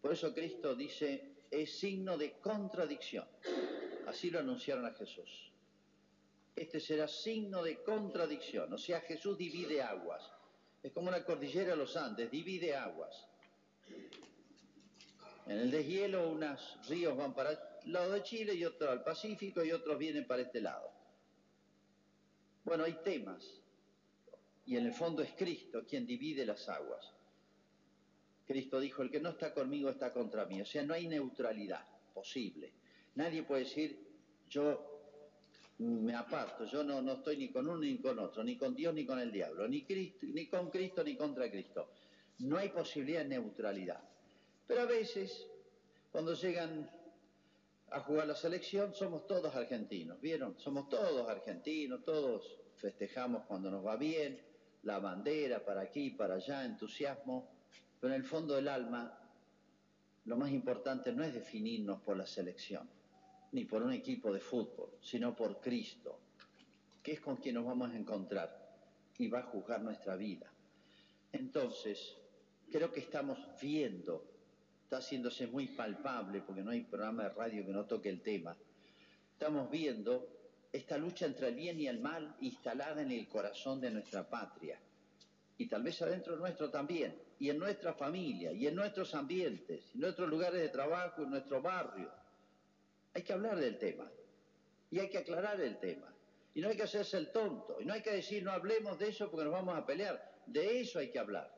Por 0.00 0.14
eso 0.14 0.32
Cristo 0.32 0.74
dice, 0.74 1.33
es 1.50 1.78
signo 1.78 2.16
de 2.16 2.32
contradicción. 2.40 3.26
Así 4.06 4.30
lo 4.30 4.40
anunciaron 4.40 4.84
a 4.86 4.92
Jesús. 4.92 5.52
Este 6.54 6.78
será 6.78 7.08
signo 7.08 7.62
de 7.62 7.82
contradicción. 7.82 8.72
O 8.72 8.78
sea, 8.78 9.00
Jesús 9.00 9.36
divide 9.36 9.82
aguas. 9.82 10.30
Es 10.82 10.92
como 10.92 11.10
la 11.10 11.24
cordillera 11.24 11.70
de 11.70 11.76
los 11.76 11.96
Andes, 11.96 12.30
divide 12.30 12.76
aguas. 12.76 13.26
En 15.46 15.58
el 15.58 15.70
deshielo, 15.70 16.28
unos 16.28 16.78
ríos 16.88 17.16
van 17.16 17.34
para 17.34 17.50
el 17.50 17.92
lado 17.92 18.12
de 18.12 18.22
Chile 18.22 18.54
y 18.54 18.64
otros 18.64 18.90
al 18.90 19.02
Pacífico 19.02 19.64
y 19.64 19.72
otros 19.72 19.98
vienen 19.98 20.26
para 20.26 20.42
este 20.42 20.60
lado. 20.60 20.90
Bueno, 22.64 22.84
hay 22.84 22.94
temas. 23.02 23.60
Y 24.66 24.76
en 24.76 24.86
el 24.86 24.92
fondo 24.92 25.22
es 25.22 25.32
Cristo 25.32 25.84
quien 25.86 26.06
divide 26.06 26.46
las 26.46 26.68
aguas. 26.68 27.13
Cristo 28.46 28.78
dijo, 28.78 29.02
el 29.02 29.10
que 29.10 29.20
no 29.20 29.30
está 29.30 29.54
conmigo 29.54 29.88
está 29.88 30.12
contra 30.12 30.44
mí. 30.46 30.60
O 30.60 30.66
sea, 30.66 30.82
no 30.82 30.94
hay 30.94 31.08
neutralidad 31.08 31.86
posible. 32.12 32.72
Nadie 33.14 33.42
puede 33.42 33.64
decir, 33.64 33.98
yo 34.48 34.94
me 35.78 36.14
aparto, 36.14 36.64
yo 36.66 36.84
no, 36.84 37.02
no 37.02 37.14
estoy 37.14 37.36
ni 37.36 37.48
con 37.50 37.66
uno 37.68 37.78
ni 37.78 37.98
con 37.98 38.18
otro, 38.18 38.44
ni 38.44 38.56
con 38.56 38.74
Dios 38.74 38.94
ni 38.94 39.04
con 39.04 39.18
el 39.18 39.32
diablo, 39.32 39.66
ni, 39.66 39.84
Cristo, 39.84 40.26
ni 40.32 40.46
con 40.46 40.70
Cristo 40.70 41.02
ni 41.02 41.16
contra 41.16 41.50
Cristo. 41.50 41.90
No 42.38 42.58
hay 42.58 42.68
posibilidad 42.68 43.22
de 43.22 43.28
neutralidad. 43.28 44.02
Pero 44.66 44.82
a 44.82 44.86
veces, 44.86 45.46
cuando 46.10 46.34
llegan 46.34 46.90
a 47.90 48.00
jugar 48.00 48.26
la 48.26 48.34
selección, 48.34 48.94
somos 48.94 49.26
todos 49.26 49.54
argentinos, 49.54 50.20
¿vieron? 50.20 50.58
Somos 50.58 50.88
todos 50.88 51.28
argentinos, 51.28 52.04
todos 52.04 52.58
festejamos 52.76 53.44
cuando 53.46 53.70
nos 53.70 53.84
va 53.84 53.96
bien, 53.96 54.40
la 54.82 54.98
bandera 54.98 55.64
para 55.64 55.82
aquí, 55.82 56.10
para 56.10 56.34
allá, 56.34 56.64
entusiasmo, 56.64 57.53
pero 58.04 58.16
en 58.16 58.20
el 58.20 58.28
fondo 58.28 58.54
del 58.54 58.68
alma, 58.68 59.18
lo 60.26 60.36
más 60.36 60.50
importante 60.50 61.10
no 61.10 61.24
es 61.24 61.32
definirnos 61.32 62.02
por 62.02 62.18
la 62.18 62.26
selección, 62.26 62.86
ni 63.52 63.64
por 63.64 63.82
un 63.82 63.94
equipo 63.94 64.30
de 64.30 64.40
fútbol, 64.40 64.90
sino 65.00 65.34
por 65.34 65.58
Cristo, 65.58 66.18
que 67.02 67.12
es 67.12 67.20
con 67.22 67.38
quien 67.38 67.54
nos 67.54 67.64
vamos 67.64 67.90
a 67.92 67.96
encontrar 67.96 68.76
y 69.16 69.28
va 69.28 69.38
a 69.38 69.42
juzgar 69.44 69.80
nuestra 69.80 70.16
vida. 70.16 70.52
Entonces, 71.32 72.18
creo 72.70 72.92
que 72.92 73.00
estamos 73.00 73.38
viendo 73.58 74.22
está 74.82 74.98
haciéndose 74.98 75.46
muy 75.46 75.68
palpable 75.68 76.42
porque 76.42 76.62
no 76.62 76.72
hay 76.72 76.82
programa 76.82 77.22
de 77.22 77.30
radio 77.30 77.64
que 77.64 77.72
no 77.72 77.86
toque 77.86 78.10
el 78.10 78.20
tema. 78.20 78.54
Estamos 79.32 79.70
viendo 79.70 80.28
esta 80.70 80.98
lucha 80.98 81.24
entre 81.24 81.48
el 81.48 81.54
bien 81.54 81.80
y 81.80 81.86
el 81.86 82.00
mal 82.00 82.36
instalada 82.42 83.00
en 83.00 83.12
el 83.12 83.26
corazón 83.28 83.80
de 83.80 83.90
nuestra 83.90 84.28
patria 84.28 84.78
y 85.56 85.66
tal 85.66 85.82
vez 85.82 86.02
adentro 86.02 86.36
nuestro 86.36 86.68
también, 86.68 87.23
y 87.38 87.50
en 87.50 87.58
nuestra 87.58 87.94
familia, 87.94 88.52
y 88.52 88.66
en 88.66 88.74
nuestros 88.74 89.14
ambientes, 89.14 89.90
en 89.94 90.00
nuestros 90.00 90.28
lugares 90.28 90.60
de 90.60 90.68
trabajo, 90.68 91.22
en 91.22 91.30
nuestro 91.30 91.60
barrio. 91.60 92.10
Hay 93.14 93.22
que 93.22 93.32
hablar 93.32 93.58
del 93.58 93.78
tema 93.78 94.10
y 94.90 94.98
hay 94.98 95.08
que 95.08 95.18
aclarar 95.18 95.60
el 95.60 95.78
tema. 95.78 96.12
Y 96.54 96.60
no 96.60 96.68
hay 96.68 96.76
que 96.76 96.84
hacerse 96.84 97.16
el 97.16 97.32
tonto. 97.32 97.80
Y 97.80 97.84
no 97.84 97.94
hay 97.94 98.02
que 98.02 98.12
decir, 98.12 98.42
no 98.44 98.52
hablemos 98.52 98.98
de 98.98 99.08
eso 99.08 99.30
porque 99.30 99.44
nos 99.44 99.52
vamos 99.52 99.76
a 99.76 99.84
pelear. 99.84 100.32
De 100.46 100.80
eso 100.80 101.00
hay 101.00 101.10
que 101.10 101.18
hablar. 101.18 101.52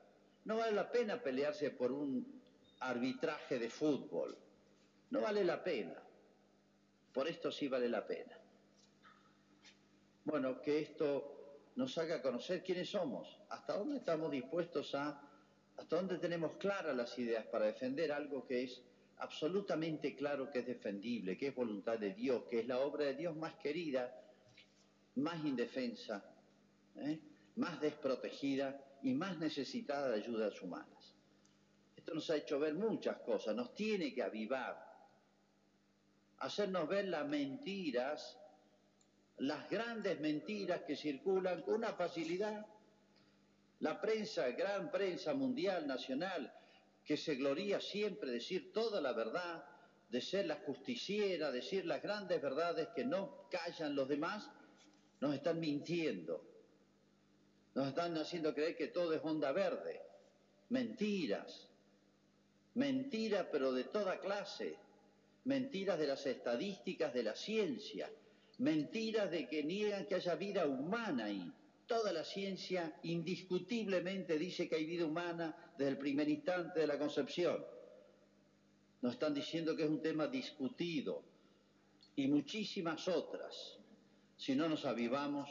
No 0.44 0.56
vale 0.56 0.72
la 0.72 0.90
pena 0.90 1.22
pelearse 1.22 1.70
por 1.70 1.92
un 1.92 2.40
arbitraje 2.80 3.58
de 3.58 3.68
fútbol. 3.68 4.36
No 5.10 5.20
vale 5.20 5.44
la 5.44 5.62
pena. 5.62 6.02
Por 7.12 7.28
esto 7.28 7.52
sí 7.52 7.68
vale 7.68 7.88
la 7.88 8.06
pena. 8.06 8.38
Bueno, 10.24 10.60
que 10.62 10.80
esto 10.80 11.36
nos 11.76 11.96
haga 11.98 12.22
conocer 12.22 12.64
quiénes 12.64 12.88
somos, 12.88 13.38
hasta 13.50 13.76
dónde 13.76 13.98
estamos 13.98 14.30
dispuestos 14.30 14.94
a, 14.94 15.20
hasta 15.76 15.96
dónde 15.96 16.18
tenemos 16.18 16.56
claras 16.56 16.96
las 16.96 17.18
ideas 17.18 17.44
para 17.46 17.66
defender 17.66 18.12
algo 18.12 18.46
que 18.46 18.64
es 18.64 18.82
absolutamente 19.18 20.14
claro 20.14 20.50
que 20.50 20.60
es 20.60 20.66
defendible, 20.66 21.36
que 21.36 21.48
es 21.48 21.54
voluntad 21.54 21.98
de 21.98 22.12
Dios, 22.12 22.44
que 22.50 22.60
es 22.60 22.66
la 22.66 22.80
obra 22.80 23.06
de 23.06 23.14
Dios 23.14 23.36
más 23.36 23.54
querida, 23.54 24.14
más 25.16 25.44
indefensa, 25.44 26.24
¿eh? 26.96 27.18
más 27.56 27.80
desprotegida 27.80 28.78
y 29.02 29.14
más 29.14 29.38
necesitada 29.38 30.08
de 30.08 30.16
ayudas 30.16 30.60
humanas. 30.60 31.14
Esto 31.96 32.14
nos 32.14 32.28
ha 32.30 32.36
hecho 32.36 32.58
ver 32.58 32.74
muchas 32.74 33.18
cosas, 33.18 33.54
nos 33.54 33.74
tiene 33.74 34.14
que 34.14 34.22
avivar, 34.22 34.86
hacernos 36.38 36.88
ver 36.88 37.08
las 37.08 37.26
mentiras, 37.26 38.38
las 39.38 39.68
grandes 39.68 40.20
mentiras 40.20 40.82
que 40.82 40.96
circulan 40.96 41.62
con 41.62 41.74
una 41.74 41.92
facilidad. 41.92 42.66
La 43.86 44.00
prensa, 44.00 44.48
gran 44.50 44.90
prensa 44.90 45.32
mundial, 45.32 45.86
nacional, 45.86 46.52
que 47.04 47.16
se 47.16 47.36
gloria 47.36 47.80
siempre 47.80 48.32
decir 48.32 48.72
toda 48.72 49.00
la 49.00 49.12
verdad, 49.12 49.64
de 50.08 50.20
ser 50.20 50.46
la 50.46 50.56
justiciera, 50.56 51.52
decir 51.52 51.86
las 51.86 52.02
grandes 52.02 52.42
verdades 52.42 52.88
que 52.96 53.04
no 53.04 53.48
callan 53.48 53.94
los 53.94 54.08
demás, 54.08 54.50
nos 55.20 55.32
están 55.32 55.60
mintiendo. 55.60 56.44
Nos 57.76 57.86
están 57.86 58.18
haciendo 58.18 58.52
creer 58.52 58.76
que 58.76 58.88
todo 58.88 59.12
es 59.12 59.20
onda 59.22 59.52
verde. 59.52 60.02
Mentiras. 60.70 61.68
Mentiras, 62.74 63.46
pero 63.52 63.72
de 63.72 63.84
toda 63.84 64.18
clase. 64.18 64.76
Mentiras 65.44 65.96
de 65.96 66.08
las 66.08 66.26
estadísticas 66.26 67.14
de 67.14 67.22
la 67.22 67.36
ciencia. 67.36 68.10
Mentiras 68.58 69.30
de 69.30 69.46
que 69.46 69.62
niegan 69.62 70.06
que 70.06 70.16
haya 70.16 70.34
vida 70.34 70.66
humana 70.66 71.26
ahí. 71.26 71.52
Toda 71.86 72.12
la 72.12 72.24
ciencia 72.24 72.98
indiscutiblemente 73.04 74.38
dice 74.38 74.68
que 74.68 74.76
hay 74.76 74.86
vida 74.86 75.04
humana 75.04 75.56
desde 75.78 75.92
el 75.92 75.98
primer 75.98 76.28
instante 76.28 76.80
de 76.80 76.86
la 76.86 76.98
concepción. 76.98 77.64
Nos 79.02 79.12
están 79.12 79.34
diciendo 79.34 79.76
que 79.76 79.84
es 79.84 79.88
un 79.88 80.02
tema 80.02 80.26
discutido 80.26 81.22
y 82.16 82.26
muchísimas 82.26 83.06
otras. 83.06 83.78
Si 84.36 84.56
no 84.56 84.68
nos 84.68 84.84
avivamos, 84.84 85.48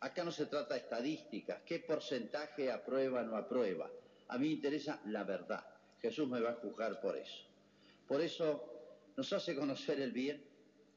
acá 0.00 0.24
no 0.24 0.32
se 0.32 0.46
trata 0.46 0.74
de 0.74 0.80
estadísticas, 0.80 1.62
qué 1.64 1.78
porcentaje 1.78 2.72
aprueba 2.72 3.20
o 3.20 3.24
no 3.24 3.36
aprueba. 3.36 3.88
A 4.28 4.36
mí 4.36 4.48
me 4.48 4.54
interesa 4.54 5.00
la 5.06 5.22
verdad. 5.22 5.64
Jesús 6.00 6.28
me 6.28 6.40
va 6.40 6.50
a 6.50 6.54
juzgar 6.54 7.00
por 7.00 7.16
eso. 7.16 7.44
Por 8.06 8.20
eso 8.20 9.12
nos 9.16 9.32
hace 9.32 9.54
conocer 9.54 10.00
el 10.00 10.12
bien, 10.12 10.44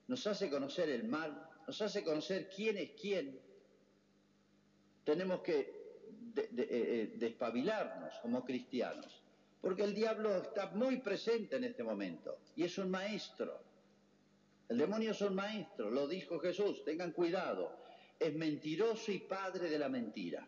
nos 0.07 0.25
hace 0.25 0.49
conocer 0.49 0.89
el 0.89 1.03
mal, 1.03 1.49
nos 1.67 1.81
hace 1.81 2.03
conocer 2.03 2.49
quién 2.49 2.77
es 2.77 2.91
quién. 2.99 3.50
Tenemos 5.03 5.41
que 5.41 5.81
de, 6.33 6.47
de, 6.51 6.67
eh, 6.69 7.13
despabilarnos 7.17 8.13
como 8.21 8.45
cristianos, 8.45 9.21
porque 9.59 9.83
el 9.83 9.93
diablo 9.93 10.35
está 10.37 10.67
muy 10.71 10.97
presente 10.97 11.57
en 11.57 11.65
este 11.65 11.83
momento 11.83 12.39
y 12.55 12.63
es 12.63 12.77
un 12.77 12.89
maestro. 12.89 13.61
El 14.69 14.77
demonio 14.77 15.11
es 15.11 15.21
un 15.21 15.35
maestro, 15.35 15.89
lo 15.89 16.07
dijo 16.07 16.39
Jesús, 16.39 16.85
tengan 16.85 17.11
cuidado, 17.11 17.77
es 18.17 18.33
mentiroso 18.33 19.11
y 19.11 19.19
padre 19.19 19.69
de 19.69 19.77
la 19.77 19.89
mentira 19.89 20.47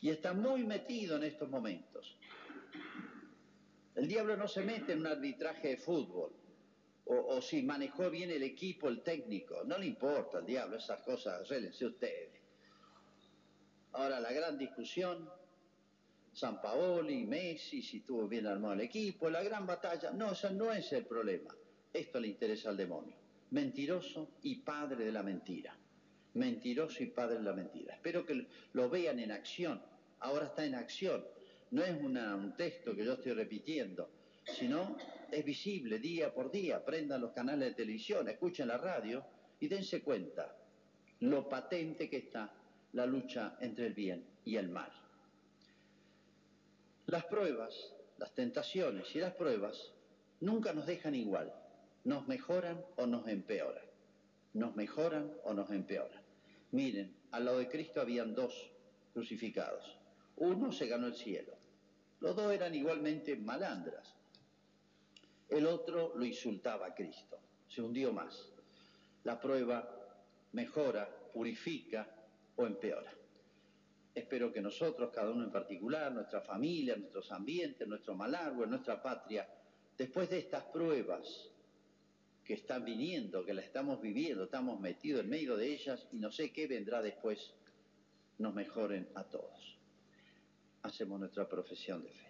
y 0.00 0.10
está 0.10 0.32
muy 0.32 0.64
metido 0.64 1.16
en 1.16 1.24
estos 1.24 1.48
momentos. 1.48 2.16
El 3.94 4.08
diablo 4.08 4.36
no 4.36 4.48
se 4.48 4.62
mete 4.62 4.92
en 4.92 5.00
un 5.00 5.06
arbitraje 5.06 5.68
de 5.68 5.76
fútbol, 5.76 6.32
o, 7.04 7.14
o, 7.14 7.42
si 7.42 7.62
manejó 7.62 8.10
bien 8.10 8.30
el 8.30 8.42
equipo, 8.42 8.88
el 8.88 9.02
técnico, 9.02 9.62
no 9.64 9.76
le 9.76 9.86
importa 9.86 10.38
al 10.38 10.46
diablo, 10.46 10.76
esas 10.76 11.02
cosas, 11.02 11.42
arréglense 11.42 11.86
ustedes. 11.86 12.41
Ahora 13.92 14.20
la 14.20 14.32
gran 14.32 14.56
discusión, 14.56 15.28
San 16.32 16.62
Paoli, 16.62 17.24
Messi, 17.24 17.82
si 17.82 18.00
tuvo 18.00 18.26
bien 18.26 18.46
armado 18.46 18.74
el 18.74 18.80
equipo, 18.80 19.28
la 19.28 19.42
gran 19.42 19.66
batalla, 19.66 20.10
no, 20.12 20.32
ese 20.32 20.50
no 20.52 20.72
es 20.72 20.92
el 20.92 21.04
problema. 21.04 21.54
Esto 21.92 22.18
le 22.18 22.28
interesa 22.28 22.70
al 22.70 22.76
demonio. 22.76 23.14
Mentiroso 23.50 24.36
y 24.42 24.56
padre 24.56 25.04
de 25.04 25.12
la 25.12 25.22
mentira. 25.22 25.76
Mentiroso 26.34 27.02
y 27.02 27.08
padre 27.08 27.36
de 27.36 27.42
la 27.42 27.52
mentira. 27.52 27.94
Espero 27.94 28.24
que 28.24 28.46
lo 28.72 28.88
vean 28.88 29.18
en 29.18 29.30
acción. 29.30 29.82
Ahora 30.20 30.46
está 30.46 30.64
en 30.64 30.74
acción. 30.74 31.22
No 31.70 31.84
es 31.84 32.00
un 32.00 32.54
texto 32.56 32.94
que 32.94 33.04
yo 33.04 33.12
estoy 33.14 33.32
repitiendo, 33.32 34.08
sino 34.44 34.96
es 35.30 35.44
visible 35.44 35.98
día 35.98 36.32
por 36.32 36.50
día. 36.50 36.82
Prendan 36.82 37.20
los 37.20 37.32
canales 37.32 37.68
de 37.68 37.74
televisión, 37.74 38.26
escuchen 38.28 38.68
la 38.68 38.78
radio 38.78 39.22
y 39.60 39.68
dense 39.68 40.02
cuenta 40.02 40.56
lo 41.20 41.48
patente 41.48 42.08
que 42.08 42.16
está 42.16 42.52
la 42.92 43.06
lucha 43.06 43.56
entre 43.60 43.86
el 43.86 43.94
bien 43.94 44.24
y 44.44 44.56
el 44.56 44.68
mal. 44.68 44.92
Las 47.06 47.24
pruebas, 47.24 47.74
las 48.18 48.34
tentaciones 48.34 49.14
y 49.14 49.18
las 49.18 49.34
pruebas 49.34 49.92
nunca 50.40 50.72
nos 50.72 50.86
dejan 50.86 51.14
igual, 51.14 51.52
nos 52.04 52.28
mejoran 52.28 52.84
o 52.96 53.06
nos 53.06 53.26
empeoran, 53.28 53.84
nos 54.54 54.76
mejoran 54.76 55.32
o 55.44 55.54
nos 55.54 55.70
empeoran. 55.70 56.22
Miren, 56.70 57.14
al 57.32 57.44
lado 57.44 57.58
de 57.58 57.68
Cristo 57.68 58.00
habían 58.00 58.34
dos 58.34 58.70
crucificados, 59.12 59.98
uno 60.36 60.72
se 60.72 60.86
ganó 60.86 61.06
el 61.06 61.14
cielo, 61.14 61.52
los 62.20 62.36
dos 62.36 62.52
eran 62.52 62.74
igualmente 62.74 63.36
malandras, 63.36 64.14
el 65.48 65.66
otro 65.66 66.12
lo 66.16 66.24
insultaba 66.24 66.86
a 66.86 66.94
Cristo, 66.94 67.38
se 67.68 67.82
hundió 67.82 68.12
más. 68.12 68.48
La 69.24 69.38
prueba 69.38 69.86
mejora, 70.52 71.08
purifica, 71.32 72.08
o 72.56 72.66
empeora. 72.66 73.12
Espero 74.14 74.52
que 74.52 74.60
nosotros, 74.60 75.10
cada 75.12 75.30
uno 75.30 75.44
en 75.44 75.50
particular, 75.50 76.12
nuestra 76.12 76.42
familia, 76.42 76.96
nuestros 76.96 77.32
ambientes, 77.32 77.88
nuestro 77.88 78.14
Malargüe, 78.14 78.66
nuestra 78.66 79.02
patria, 79.02 79.48
después 79.96 80.28
de 80.28 80.38
estas 80.38 80.64
pruebas 80.64 81.50
que 82.44 82.54
están 82.54 82.84
viniendo, 82.84 83.44
que 83.44 83.54
las 83.54 83.64
estamos 83.64 84.00
viviendo, 84.02 84.44
estamos 84.44 84.80
metidos 84.80 85.22
en 85.22 85.30
medio 85.30 85.56
de 85.56 85.72
ellas 85.72 86.06
y 86.12 86.18
no 86.18 86.30
sé 86.30 86.52
qué 86.52 86.66
vendrá 86.66 87.00
después, 87.00 87.54
nos 88.38 88.54
mejoren 88.54 89.08
a 89.14 89.24
todos. 89.24 89.78
Hacemos 90.82 91.20
nuestra 91.20 91.48
profesión 91.48 92.02
de 92.02 92.10
fe. 92.10 92.26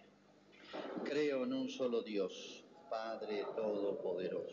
Creo 1.03 1.43
en 1.43 1.53
un 1.53 1.69
solo 1.69 2.01
Dios, 2.01 2.63
Padre 2.89 3.45
Todopoderoso. 3.55 4.51